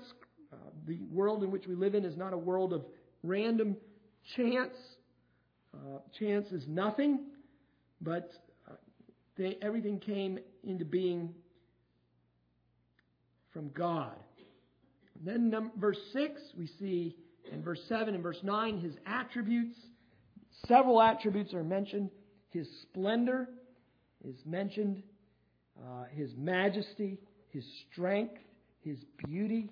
Uh, 0.54 0.58
the 0.86 1.00
world 1.12 1.44
in 1.44 1.50
which 1.50 1.66
we 1.66 1.74
live 1.74 1.96
in 1.96 2.06
is 2.06 2.16
not 2.16 2.34
a 2.34 2.38
world 2.38 2.72
of 2.72 2.86
random 3.24 3.76
chance. 4.36 4.76
Uh, 5.74 5.98
chance 6.20 6.46
is 6.52 6.64
nothing, 6.68 7.22
but 8.00 8.32
uh, 8.70 8.76
they, 9.36 9.58
everything 9.64 10.00
came 10.00 10.38
into 10.64 10.86
being 10.86 11.34
from 13.52 13.70
God. 13.70 14.16
And 15.18 15.28
then 15.28 15.50
number, 15.50 15.72
verse 15.78 16.00
6, 16.14 16.40
we 16.56 16.70
see 16.80 17.16
in 17.52 17.64
verse 17.64 17.82
7 17.90 18.14
and 18.14 18.22
verse 18.22 18.40
9 18.44 18.80
his 18.82 18.94
attributes. 19.08 19.76
Several 20.68 21.02
attributes 21.02 21.56
are 21.56 21.64
mentioned. 21.64 22.12
His 22.52 22.68
splendor 22.84 23.50
is 24.24 24.36
mentioned 24.46 25.02
uh, 25.84 26.06
his 26.14 26.30
majesty, 26.38 27.18
his 27.50 27.64
strength, 27.92 28.36
his 28.82 28.98
beauty. 29.26 29.70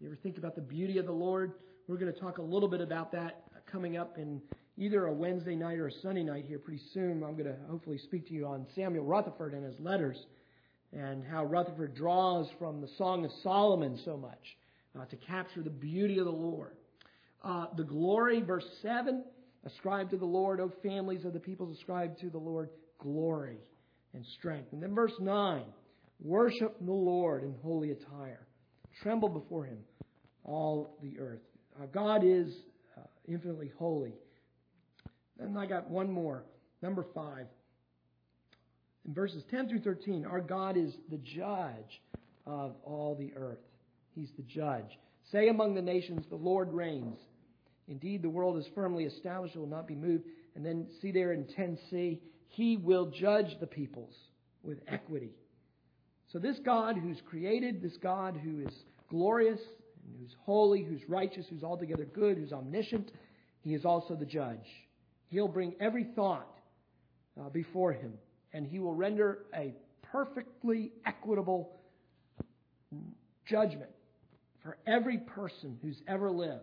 You 0.00 0.06
ever 0.06 0.18
think 0.22 0.38
about 0.38 0.54
the 0.54 0.62
beauty 0.62 0.98
of 0.98 1.06
the 1.06 1.12
Lord? 1.12 1.52
We're 1.86 1.96
going 1.96 2.12
to 2.12 2.20
talk 2.20 2.38
a 2.38 2.42
little 2.42 2.68
bit 2.68 2.80
about 2.80 3.12
that 3.12 3.42
coming 3.70 3.96
up 3.96 4.18
in 4.18 4.40
either 4.76 5.06
a 5.06 5.12
Wednesday 5.12 5.56
night 5.56 5.78
or 5.78 5.88
a 5.88 5.92
Sunday 6.02 6.22
night 6.22 6.44
here 6.46 6.58
pretty 6.58 6.82
soon. 6.94 7.24
I'm 7.24 7.32
going 7.32 7.44
to 7.44 7.56
hopefully 7.68 7.98
speak 7.98 8.28
to 8.28 8.34
you 8.34 8.46
on 8.46 8.66
Samuel 8.74 9.04
Rutherford 9.04 9.54
and 9.54 9.64
his 9.64 9.78
letters 9.80 10.16
and 10.92 11.24
how 11.24 11.44
Rutherford 11.44 11.94
draws 11.94 12.46
from 12.58 12.80
the 12.80 12.88
Song 12.96 13.24
of 13.24 13.30
Solomon 13.42 13.98
so 14.04 14.16
much 14.16 14.56
uh, 14.98 15.04
to 15.06 15.16
capture 15.16 15.62
the 15.62 15.70
beauty 15.70 16.18
of 16.18 16.24
the 16.24 16.30
Lord. 16.30 16.76
Uh, 17.42 17.66
the 17.76 17.84
glory, 17.84 18.40
verse 18.40 18.64
7, 18.82 19.24
ascribed 19.64 20.10
to 20.10 20.16
the 20.16 20.24
Lord, 20.24 20.60
O 20.60 20.72
families 20.82 21.24
of 21.24 21.32
the 21.32 21.40
peoples, 21.40 21.76
ascribed 21.76 22.20
to 22.20 22.30
the 22.30 22.38
Lord 22.38 22.70
glory 22.98 23.58
and 24.14 24.24
strength. 24.38 24.72
And 24.72 24.82
then 24.82 24.94
verse 24.94 25.14
9 25.20 25.64
worship 26.20 26.76
the 26.80 26.92
Lord 26.92 27.44
in 27.44 27.54
holy 27.62 27.92
attire, 27.92 28.46
tremble 29.02 29.28
before 29.28 29.64
him, 29.64 29.78
all 30.44 30.98
the 31.02 31.18
earth. 31.20 31.40
Uh, 31.80 31.86
God 31.86 32.22
is 32.24 32.48
uh, 32.96 33.02
infinitely 33.26 33.70
holy. 33.78 34.14
And 35.38 35.56
I 35.56 35.66
got 35.66 35.88
one 35.88 36.10
more. 36.10 36.44
Number 36.82 37.04
five. 37.14 37.46
In 39.06 39.14
verses 39.14 39.42
10 39.50 39.68
through 39.68 39.80
13, 39.80 40.26
our 40.26 40.40
God 40.40 40.76
is 40.76 40.94
the 41.10 41.18
judge 41.18 42.02
of 42.46 42.74
all 42.84 43.16
the 43.18 43.32
earth. 43.36 43.58
He's 44.14 44.30
the 44.36 44.42
judge. 44.42 44.98
Say 45.30 45.48
among 45.48 45.74
the 45.74 45.82
nations, 45.82 46.24
the 46.28 46.36
Lord 46.36 46.72
reigns. 46.72 47.18
Indeed, 47.86 48.22
the 48.22 48.28
world 48.28 48.58
is 48.58 48.66
firmly 48.74 49.04
established, 49.04 49.56
it 49.56 49.58
will 49.58 49.66
not 49.66 49.86
be 49.86 49.94
moved. 49.94 50.24
And 50.54 50.64
then 50.64 50.88
see 51.00 51.12
there 51.12 51.32
in 51.32 51.44
10c, 51.44 52.18
He 52.48 52.76
will 52.76 53.06
judge 53.06 53.58
the 53.60 53.66
peoples 53.66 54.14
with 54.62 54.78
equity. 54.88 55.32
So 56.32 56.38
this 56.38 56.58
God 56.64 56.96
who's 56.96 57.20
created, 57.28 57.82
this 57.82 57.96
God 58.02 58.36
who 58.36 58.60
is 58.60 58.72
glorious, 59.08 59.60
and 60.04 60.14
who's 60.20 60.34
holy, 60.44 60.82
who's 60.82 61.00
righteous, 61.08 61.46
who's 61.48 61.62
altogether 61.62 62.04
good, 62.04 62.36
who's 62.36 62.52
omniscient, 62.52 63.12
He 63.60 63.74
is 63.74 63.84
also 63.84 64.14
the 64.14 64.26
judge. 64.26 64.66
He'll 65.28 65.48
bring 65.48 65.74
every 65.80 66.04
thought 66.04 66.48
uh, 67.40 67.48
before 67.50 67.92
Him, 67.92 68.14
and 68.52 68.66
He 68.66 68.78
will 68.78 68.94
render 68.94 69.46
a 69.54 69.74
perfectly 70.02 70.92
equitable 71.06 71.78
judgment 73.46 73.90
for 74.62 74.76
every 74.86 75.18
person 75.18 75.78
who's 75.82 76.00
ever 76.06 76.30
lived. 76.30 76.62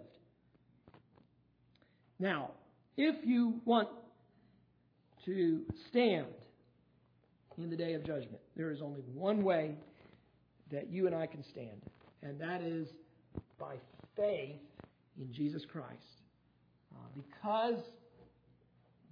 Now, 2.19 2.51
if 2.97 3.15
you 3.25 3.61
want 3.65 3.89
to 5.25 5.61
stand 5.89 6.25
in 7.57 7.69
the 7.69 7.75
day 7.75 7.93
of 7.93 8.03
judgment, 8.03 8.39
there 8.55 8.71
is 8.71 8.81
only 8.81 9.01
one 9.13 9.43
way 9.43 9.75
that 10.71 10.89
you 10.89 11.07
and 11.07 11.15
I 11.15 11.25
can 11.25 11.43
stand, 11.43 11.81
and 12.21 12.39
that 12.39 12.61
is 12.61 12.87
by 13.59 13.75
faith 14.15 14.59
in 15.19 15.31
Jesus 15.31 15.63
Christ. 15.71 15.89
Uh, 16.93 16.97
because 17.15 17.79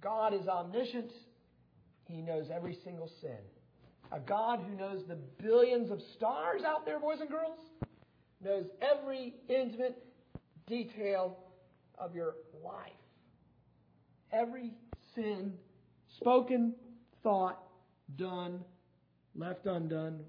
God 0.00 0.34
is 0.34 0.46
omniscient, 0.48 1.10
He 2.06 2.20
knows 2.20 2.46
every 2.54 2.76
single 2.84 3.10
sin. 3.20 3.38
A 4.12 4.20
God 4.20 4.60
who 4.68 4.76
knows 4.76 5.02
the 5.08 5.18
billions 5.42 5.90
of 5.90 6.00
stars 6.16 6.62
out 6.64 6.84
there, 6.84 7.00
boys 7.00 7.20
and 7.20 7.28
girls, 7.28 7.58
knows 8.44 8.66
every 8.80 9.34
intimate 9.48 10.04
detail 10.66 11.38
of 11.98 12.14
your 12.14 12.34
life. 12.62 12.92
Every 14.32 14.72
sin, 15.14 15.54
spoken, 16.16 16.74
thought, 17.22 17.62
done, 18.16 18.60
left 19.34 19.66
undone, 19.66 20.20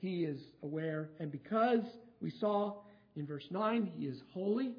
he 0.00 0.24
is 0.24 0.38
aware. 0.62 1.10
And 1.20 1.30
because 1.30 1.82
we 2.20 2.30
saw 2.30 2.74
in 3.16 3.26
verse 3.26 3.46
9, 3.50 3.90
he 3.96 4.06
is 4.06 4.20
holy, 4.32 4.72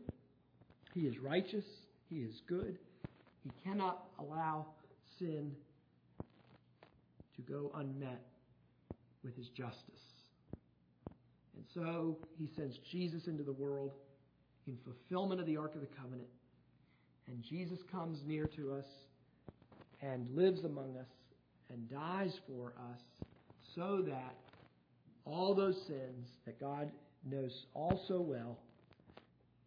he 0.93 1.02
is 1.02 1.17
righteous, 1.19 1.65
he 2.10 2.17
is 2.17 2.41
good, 2.47 2.78
he 3.43 3.52
cannot 3.63 4.06
allow 4.19 4.67
sin 5.17 5.52
to 7.36 7.41
go 7.41 7.71
unmet 7.76 8.21
with 9.23 9.36
his 9.36 9.47
justice. 9.49 9.80
And 11.56 11.65
so 11.73 12.17
he 12.38 12.49
sends 12.56 12.78
Jesus 12.91 13.28
into 13.28 13.43
the 13.43 13.54
world 13.54 13.91
in 14.67 14.78
fulfillment 14.84 15.39
of 15.39 15.47
the 15.47 15.58
Ark 15.58 15.76
of 15.76 15.82
the 15.82 15.88
Covenant. 15.88 16.28
And 17.28 17.41
Jesus 17.41 17.80
comes 17.91 18.19
near 18.26 18.47
to 18.47 18.73
us 18.73 18.86
and 20.04 20.36
lives 20.36 20.63
among 20.63 20.98
us 20.98 21.08
and 21.70 21.89
dies 21.89 22.34
for 22.48 22.74
us 22.92 23.00
so 23.76 24.04
that 24.06 24.36
all 25.26 25.56
those 25.56 25.78
sins 25.88 26.28
that 26.46 26.60
God 26.60 26.92
knows 27.26 27.66
all 27.74 28.04
so 28.08 28.20
well 28.20 28.60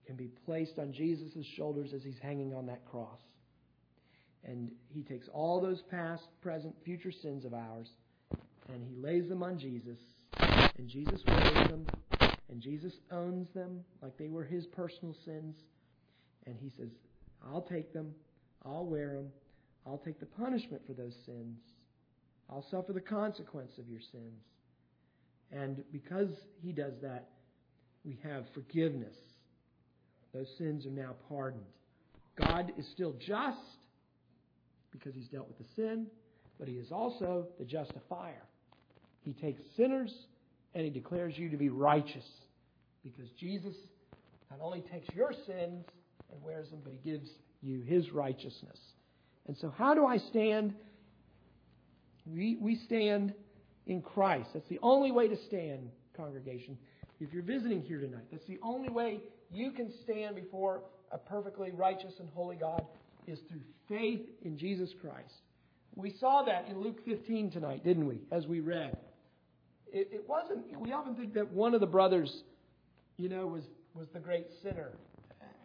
can 0.07 0.17
be 0.17 0.29
placed 0.45 0.79
on 0.79 0.93
Jesus' 0.93 1.45
shoulders 1.57 1.93
as 1.95 2.03
he's 2.03 2.19
hanging 2.23 2.55
on 2.55 2.67
that 2.67 2.85
cross. 2.85 3.19
And 4.45 4.71
he 4.89 5.03
takes 5.03 5.27
all 5.33 5.61
those 5.61 5.83
past, 5.91 6.23
present, 6.43 6.75
future 6.85 7.11
sins 7.11 7.45
of 7.45 7.55
ours 7.55 7.89
and 8.73 8.83
he 8.85 8.95
lays 8.97 9.29
them 9.29 9.43
on 9.43 9.59
Jesus. 9.59 9.99
And 10.79 10.89
Jesus 10.89 11.23
wears 11.27 11.67
them. 11.67 11.87
And 12.49 12.61
Jesus 12.61 12.93
owns 13.11 13.49
them 13.55 13.81
like 14.03 14.17
they 14.19 14.29
were 14.29 14.45
his 14.45 14.67
personal 14.67 15.17
sins. 15.25 15.57
And 16.47 16.57
he 16.61 16.71
says, 16.77 16.91
I'll 17.45 17.63
take 17.63 17.93
them. 17.93 18.15
I'll 18.65 18.87
wear 18.87 19.15
them. 19.15 19.31
I'll 19.87 19.99
take 19.99 20.19
the 20.19 20.27
punishment 20.27 20.83
for 20.87 20.93
those 20.93 21.15
sins. 21.25 21.59
I'll 22.51 22.67
suffer 22.71 22.93
the 22.93 23.01
consequence 23.01 23.73
of 23.79 23.89
your 23.89 24.01
sins. 24.01 24.43
And 25.53 25.85
because 25.93 26.29
he 26.63 26.73
does 26.73 26.95
that, 27.03 27.29
we 28.05 28.19
have 28.25 28.45
forgiveness. 28.55 29.15
Those 30.35 30.49
sins 30.59 30.87
are 30.87 30.91
now 30.91 31.15
pardoned. 31.29 31.65
God 32.37 32.73
is 32.77 32.87
still 32.93 33.15
just 33.19 33.59
because 34.91 35.15
he's 35.15 35.29
dealt 35.29 35.49
with 35.49 35.59
the 35.59 35.65
sin, 35.75 36.07
but 36.59 36.69
he 36.69 36.75
is 36.75 36.91
also 36.91 37.47
the 37.59 37.65
justifier. 37.65 38.43
He 39.23 39.33
takes 39.33 39.61
sinners 39.77 40.13
and 40.75 40.85
he 40.85 40.91
declares 40.91 41.35
you 41.37 41.49
to 41.49 41.57
be 41.57 41.69
righteous 41.69 42.25
because 43.03 43.31
Jesus 43.39 43.75
not 44.51 44.61
only 44.61 44.83
takes 44.93 45.09
your 45.15 45.33
sins 45.33 45.85
and 46.33 46.43
wears 46.43 46.71
them, 46.71 46.81
but 46.83 46.93
he 46.93 47.11
gives 47.11 47.29
you 47.63 47.81
his 47.81 48.11
righteousness. 48.11 48.79
And 49.47 49.57
so, 49.57 49.73
how 49.77 49.95
do 49.95 50.07
I 50.07 50.19
stand? 50.19 50.75
We, 52.27 52.57
we 52.61 52.77
stand 52.87 53.33
in 53.87 54.03
Christ. 54.03 54.49
That's 54.53 54.69
the 54.69 54.81
only 54.83 55.13
way 55.13 55.29
to 55.29 55.37
stand, 55.47 55.91
congregation. 56.17 56.77
If 57.21 57.33
you're 57.33 57.43
visiting 57.43 57.83
here 57.83 58.01
tonight, 58.01 58.25
that's 58.31 58.47
the 58.47 58.59
only 58.63 58.89
way 58.89 59.21
you 59.53 59.71
can 59.71 59.93
stand 60.03 60.35
before 60.35 60.83
a 61.13 61.19
perfectly 61.19 61.71
righteous 61.71 62.13
and 62.19 62.29
holy 62.35 62.57
God 62.57 62.85
is 63.27 63.39
through 63.49 63.61
faith 63.89 64.23
in 64.43 64.59
Jesus 64.59 64.91
Christ. 65.01 65.33
We 65.95 66.13
saw 66.21 66.43
that 66.45 66.69
in 66.69 66.81
Luke 66.81 66.99
15 67.05 67.53
tonight, 67.53 67.85
didn't 67.85 68.07
we, 68.07 68.21
as 68.31 68.47
we 68.47 68.61
read? 68.61 68.97
It, 69.93 70.09
it 70.13 70.29
wasn't, 70.29 70.79
we 70.79 70.93
often 70.93 71.15
think 71.15 71.33
that 71.35 71.51
one 71.53 71.75
of 71.75 71.81
the 71.81 71.87
brothers, 71.87 72.43
you 73.17 73.29
know, 73.29 73.47
was, 73.47 73.63
was 73.95 74.09
the 74.13 74.19
great 74.19 74.47
sinner 74.63 74.91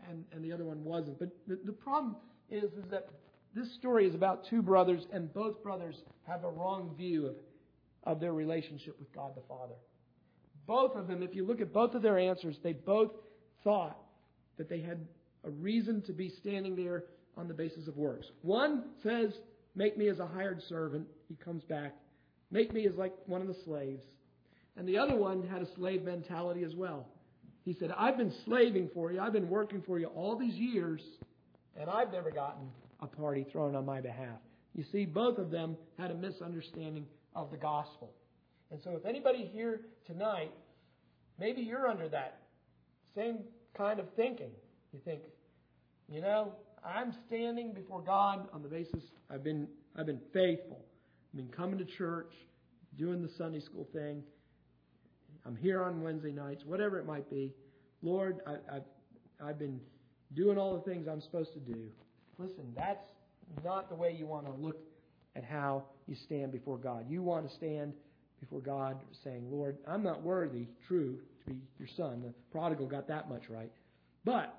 and, 0.10 0.24
and 0.32 0.44
the 0.44 0.54
other 0.54 0.64
one 0.64 0.84
wasn't. 0.84 1.20
But 1.20 1.30
the, 1.48 1.60
the 1.66 1.74
problem 1.74 2.16
is, 2.50 2.64
is 2.64 2.86
that 2.92 3.10
this 3.56 3.74
story 3.76 4.08
is 4.08 4.16
about 4.16 4.46
two 4.50 4.62
brothers, 4.62 5.06
and 5.12 5.34
both 5.34 5.62
brothers 5.62 5.96
have 6.28 6.44
a 6.44 6.50
wrong 6.50 6.94
view 6.98 7.28
of, 7.28 7.36
of 8.04 8.20
their 8.20 8.34
relationship 8.34 8.98
with 9.00 9.12
God 9.14 9.32
the 9.36 9.42
Father. 9.48 9.76
Both 10.68 10.96
of 10.96 11.08
them, 11.08 11.22
if 11.22 11.36
you 11.36 11.46
look 11.46 11.60
at 11.60 11.74
both 11.74 11.96
of 11.96 12.02
their 12.02 12.18
answers, 12.18 12.58
they 12.64 12.74
both 12.74 13.12
thought 13.64 13.98
that 14.58 14.70
they 14.70 14.80
had 14.80 15.06
a 15.44 15.50
reason 15.50 16.02
to 16.04 16.14
be 16.14 16.30
standing 16.30 16.76
there 16.76 17.06
on 17.36 17.48
the 17.48 17.54
basis 17.54 17.88
of 17.88 17.98
works. 17.98 18.28
One 18.42 18.84
says, 19.04 19.34
Make 19.76 19.98
me 19.98 20.10
as 20.10 20.20
a 20.20 20.28
hired 20.28 20.62
servant. 20.64 21.08
He 21.28 21.36
comes 21.36 21.64
back. 21.64 21.96
Make 22.52 22.74
me 22.74 22.86
as 22.88 22.96
like 22.96 23.14
one 23.26 23.42
of 23.42 23.48
the 23.48 23.56
slaves. 23.66 24.04
And 24.78 24.88
the 24.88 24.98
other 24.98 25.16
one 25.16 25.48
had 25.48 25.62
a 25.62 25.76
slave 25.76 26.04
mentality 26.04 26.64
as 26.64 26.76
well. 26.76 27.08
He 27.64 27.74
said, 27.74 27.92
I've 27.98 28.18
been 28.18 28.34
slaving 28.46 28.90
for 28.94 29.12
you. 29.12 29.20
I've 29.20 29.34
been 29.34 29.50
working 29.50 29.82
for 29.86 30.00
you 30.00 30.08
all 30.08 30.36
these 30.36 30.56
years, 30.56 31.02
and 31.80 31.90
I've 31.90 32.12
never 32.12 32.32
gotten 32.32 32.68
a 33.02 33.08
party 33.08 33.46
thrown 33.52 33.76
on 33.76 33.86
my 33.86 34.02
behalf. 34.02 34.40
You 34.76 34.84
see, 34.92 35.06
both 35.06 35.38
of 35.38 35.52
them 35.52 35.76
had 35.98 36.12
a 36.12 36.16
misunderstanding 36.16 37.06
of 37.36 37.52
the 37.52 37.58
gospel. 37.58 38.14
And 38.72 38.82
so, 38.82 38.92
if 38.96 39.06
anybody 39.06 39.50
here 39.52 39.82
tonight, 40.06 40.52
maybe 41.40 41.62
you're 41.62 41.88
under 41.88 42.08
that 42.10 42.40
same 43.16 43.40
kind 43.76 44.00
of 44.00 44.06
thinking. 44.16 44.52
You 44.94 45.00
think, 45.04 45.22
you 46.10 46.22
know, 46.22 46.54
I'm 46.86 47.14
standing 47.28 47.74
before 47.74 48.02
God 48.02 48.48
on 48.54 48.64
the 48.64 48.70
basis 48.70 49.04
I've 49.30 49.44
been 49.44 49.68
I've 49.98 50.06
been 50.06 50.22
faithful. 50.34 50.80
I've 51.34 51.38
been 51.38 51.56
coming 51.56 51.78
to 51.78 51.86
church, 51.86 52.34
doing 52.98 53.22
the 53.22 53.30
Sunday 53.38 53.60
school 53.60 53.88
thing. 53.94 54.24
I'm 55.46 55.56
here 55.56 55.84
on 55.84 56.02
Wednesday 56.02 56.32
nights, 56.32 56.64
whatever 56.66 57.00
it 57.00 57.06
might 57.06 57.30
be. 57.30 57.54
Lord, 58.02 58.40
I, 58.46 58.76
I've 58.76 58.84
I've 59.44 59.60
been 59.60 59.80
doing 60.34 60.58
all 60.58 60.76
the 60.76 60.82
things 60.82 61.08
I'm 61.08 61.22
supposed 61.22 61.54
to 61.54 61.60
do. 61.60 61.90
Listen, 62.42 62.74
that's 62.76 63.06
not 63.64 63.90
the 63.90 63.96
way 63.96 64.16
you 64.18 64.26
want 64.26 64.46
to 64.46 64.52
look 64.52 64.78
at 65.36 65.44
how 65.44 65.84
you 66.08 66.16
stand 66.16 66.52
before 66.52 66.78
God. 66.78 67.06
You 67.10 67.22
want 67.22 67.48
to 67.48 67.56
stand 67.56 67.94
before 68.40 68.60
God 68.60 68.98
saying, 69.24 69.48
Lord, 69.50 69.78
I'm 69.88 70.04
not 70.04 70.24
worthy, 70.24 70.68
true, 70.88 71.20
to 71.46 71.54
be 71.54 71.60
your 71.78 71.88
son. 71.96 72.22
The 72.22 72.34
prodigal 72.52 72.88
got 72.88 73.08
that 73.08 73.30
much 73.30 73.44
right. 73.50 73.72
But 74.26 74.58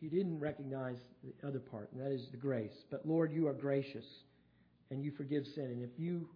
he 0.00 0.08
didn't 0.08 0.38
recognize 0.38 0.96
the 1.22 1.48
other 1.48 1.60
part, 1.60 1.90
and 1.92 2.00
that 2.00 2.12
is 2.12 2.26
the 2.30 2.36
grace. 2.36 2.84
But 2.90 3.06
Lord, 3.06 3.32
you 3.32 3.46
are 3.48 3.54
gracious 3.54 4.04
and 4.90 5.02
you 5.02 5.12
forgive 5.16 5.44
sin. 5.54 5.64
And 5.64 5.82
if 5.82 5.90
you 5.98 6.28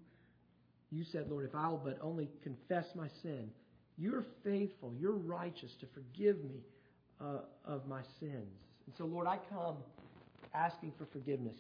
you 0.91 1.05
said, 1.13 1.27
Lord, 1.29 1.45
if 1.45 1.55
I'll 1.55 1.77
but 1.77 1.99
only 2.01 2.31
confess 2.43 2.87
my 2.95 3.09
sin, 3.23 3.51
you're 3.99 4.25
faithful, 4.43 4.95
you're 4.99 5.13
righteous 5.13 5.71
to 5.81 5.87
forgive 5.93 6.43
me 6.45 6.61
uh, 7.21 7.41
of 7.65 7.87
my 7.87 8.01
sins. 8.21 8.57
And 8.87 8.95
so, 8.97 9.05
Lord, 9.05 9.27
I 9.27 9.39
come 9.51 9.77
asking 10.55 10.93
for 10.99 11.07
forgiveness. 11.07 11.59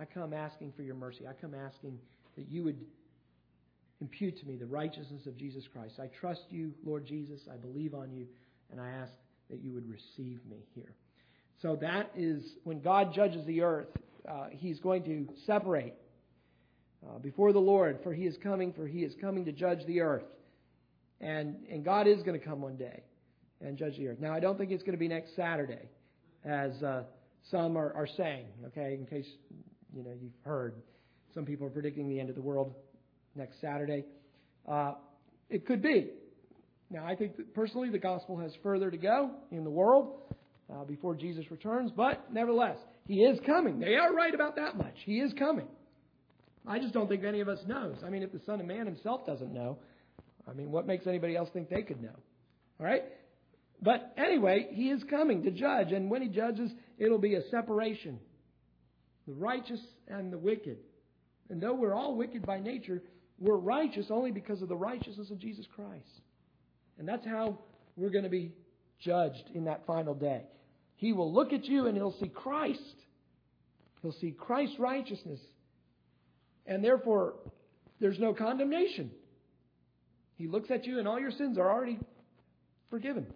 I 0.00 0.04
come 0.04 0.32
asking 0.32 0.72
for 0.76 0.82
your 0.82 0.94
mercy. 0.94 1.26
I 1.26 1.32
come 1.32 1.54
asking 1.54 1.98
that 2.36 2.48
you 2.48 2.64
would 2.64 2.78
impute 4.00 4.38
to 4.40 4.46
me 4.46 4.56
the 4.56 4.66
righteousness 4.66 5.26
of 5.26 5.36
Jesus 5.36 5.64
Christ. 5.72 6.00
I 6.00 6.06
trust 6.20 6.44
you, 6.50 6.72
Lord 6.84 7.06
Jesus. 7.06 7.40
I 7.52 7.56
believe 7.56 7.94
on 7.94 8.12
you. 8.12 8.26
and 8.70 8.80
I 8.80 8.88
ask 8.90 9.12
that 9.50 9.60
you 9.62 9.72
would 9.72 9.88
receive 9.90 10.40
me 10.48 10.64
here. 10.74 10.94
So 11.60 11.76
that 11.76 12.10
is 12.16 12.42
when 12.64 12.80
God 12.80 13.12
judges 13.12 13.44
the 13.46 13.62
earth, 13.62 13.88
uh, 14.28 14.46
He's 14.50 14.78
going 14.78 15.04
to 15.04 15.28
separate 15.44 15.94
uh, 17.06 17.18
before 17.18 17.52
the 17.52 17.58
Lord, 17.58 17.98
for 18.02 18.14
He 18.14 18.24
is 18.24 18.36
coming, 18.42 18.72
for 18.72 18.86
He 18.86 19.00
is 19.00 19.14
coming 19.20 19.44
to 19.44 19.52
judge 19.52 19.84
the 19.86 20.00
earth. 20.00 20.24
And, 21.20 21.56
and 21.70 21.84
God 21.84 22.06
is 22.06 22.22
going 22.22 22.38
to 22.38 22.44
come 22.44 22.62
one 22.62 22.76
day 22.76 23.02
and 23.60 23.76
judge 23.76 23.96
the 23.98 24.08
earth. 24.08 24.20
Now, 24.20 24.32
I 24.32 24.40
don't 24.40 24.56
think 24.56 24.70
it's 24.70 24.82
going 24.82 24.94
to 24.94 24.98
be 24.98 25.08
next 25.08 25.36
Saturday, 25.36 25.88
as 26.44 26.82
uh, 26.82 27.02
some 27.50 27.76
are, 27.76 27.92
are 27.94 28.08
saying, 28.16 28.46
okay, 28.66 28.94
in 28.94 29.06
case 29.06 29.26
you 29.94 30.02
know 30.02 30.12
you've 30.20 30.32
heard. 30.44 30.74
Some 31.34 31.44
people 31.44 31.66
are 31.66 31.70
predicting 31.70 32.08
the 32.08 32.18
end 32.18 32.28
of 32.28 32.34
the 32.34 32.42
world 32.42 32.74
next 33.34 33.60
Saturday. 33.60 34.04
Uh, 34.68 34.92
it 35.48 35.66
could 35.66 35.82
be. 35.82 36.10
Now, 36.90 37.06
I 37.06 37.14
think 37.14 37.34
personally 37.54 37.88
the 37.90 37.98
gospel 37.98 38.36
has 38.38 38.52
further 38.62 38.90
to 38.90 38.96
go 38.96 39.30
in 39.52 39.62
the 39.62 39.70
world 39.70 40.18
uh, 40.72 40.84
before 40.84 41.14
Jesus 41.14 41.50
returns, 41.50 41.92
but 41.96 42.32
nevertheless, 42.32 42.76
he 43.06 43.20
is 43.22 43.38
coming. 43.46 43.78
They 43.78 43.94
are 43.94 44.12
right 44.12 44.34
about 44.34 44.56
that 44.56 44.76
much. 44.76 44.94
He 45.04 45.20
is 45.20 45.32
coming. 45.38 45.68
I 46.66 46.78
just 46.78 46.92
don't 46.92 47.08
think 47.08 47.24
any 47.24 47.40
of 47.40 47.48
us 47.48 47.58
knows. 47.66 47.96
I 48.04 48.10
mean, 48.10 48.22
if 48.22 48.32
the 48.32 48.40
Son 48.44 48.60
of 48.60 48.66
Man 48.66 48.86
himself 48.86 49.24
doesn't 49.24 49.52
know, 49.52 49.78
I 50.48 50.52
mean, 50.52 50.70
what 50.70 50.86
makes 50.86 51.06
anybody 51.06 51.36
else 51.36 51.48
think 51.52 51.70
they 51.70 51.82
could 51.82 52.02
know? 52.02 52.14
All 52.78 52.86
right? 52.86 53.04
But 53.82 54.12
anyway, 54.16 54.68
he 54.70 54.90
is 54.90 55.02
coming 55.04 55.42
to 55.44 55.50
judge, 55.50 55.92
and 55.92 56.10
when 56.10 56.22
he 56.22 56.28
judges, 56.28 56.70
it'll 56.98 57.18
be 57.18 57.34
a 57.34 57.48
separation 57.50 58.18
the 59.26 59.34
righteous 59.34 59.80
and 60.08 60.32
the 60.32 60.38
wicked. 60.38 60.78
And 61.50 61.60
though 61.60 61.74
we're 61.74 61.94
all 61.94 62.16
wicked 62.16 62.44
by 62.44 62.58
nature, 62.58 63.02
we're 63.38 63.56
righteous 63.56 64.06
only 64.10 64.32
because 64.32 64.60
of 64.60 64.68
the 64.68 64.76
righteousness 64.76 65.30
of 65.30 65.38
Jesus 65.38 65.66
Christ. 65.76 66.20
And 66.98 67.06
that's 67.06 67.24
how 67.24 67.58
we're 67.96 68.10
going 68.10 68.24
to 68.24 68.30
be 68.30 68.52
judged 68.98 69.50
in 69.54 69.64
that 69.64 69.86
final 69.86 70.14
day. 70.14 70.42
He 70.96 71.12
will 71.12 71.32
look 71.32 71.52
at 71.52 71.64
you 71.64 71.86
and 71.86 71.96
he'll 71.96 72.16
see 72.18 72.28
Christ. 72.28 72.80
He'll 74.02 74.14
see 74.20 74.32
Christ's 74.32 74.78
righteousness. 74.78 75.40
And 76.66 76.84
therefore, 76.84 77.34
there's 78.00 78.18
no 78.18 78.34
condemnation. 78.34 79.10
He 80.36 80.46
looks 80.46 80.70
at 80.70 80.86
you 80.86 80.98
and 80.98 81.06
all 81.06 81.20
your 81.20 81.30
sins 81.30 81.56
are 81.56 81.70
already 81.70 81.98
forgiven. 82.90 83.26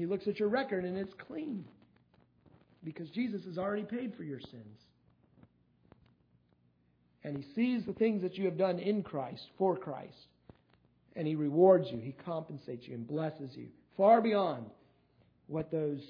He 0.00 0.06
looks 0.06 0.26
at 0.26 0.38
your 0.38 0.48
record 0.48 0.86
and 0.86 0.96
it's 0.96 1.12
clean 1.28 1.62
because 2.82 3.10
Jesus 3.10 3.44
has 3.44 3.58
already 3.58 3.82
paid 3.82 4.14
for 4.16 4.22
your 4.22 4.40
sins. 4.40 4.78
And 7.22 7.36
he 7.36 7.44
sees 7.54 7.84
the 7.84 7.92
things 7.92 8.22
that 8.22 8.38
you 8.38 8.46
have 8.46 8.56
done 8.56 8.78
in 8.78 9.02
Christ, 9.02 9.42
for 9.58 9.76
Christ. 9.76 10.16
And 11.16 11.26
he 11.26 11.34
rewards 11.34 11.88
you, 11.90 11.98
he 11.98 12.12
compensates 12.12 12.88
you, 12.88 12.94
and 12.94 13.06
blesses 13.06 13.50
you 13.54 13.66
far 13.98 14.22
beyond 14.22 14.70
what 15.48 15.70
those 15.70 16.00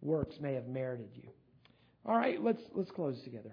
works 0.00 0.36
may 0.40 0.54
have 0.54 0.68
merited 0.68 1.10
you. 1.16 1.28
All 2.06 2.16
right, 2.16 2.40
let's, 2.40 2.62
let's 2.72 2.92
close 2.92 3.20
together. 3.24 3.50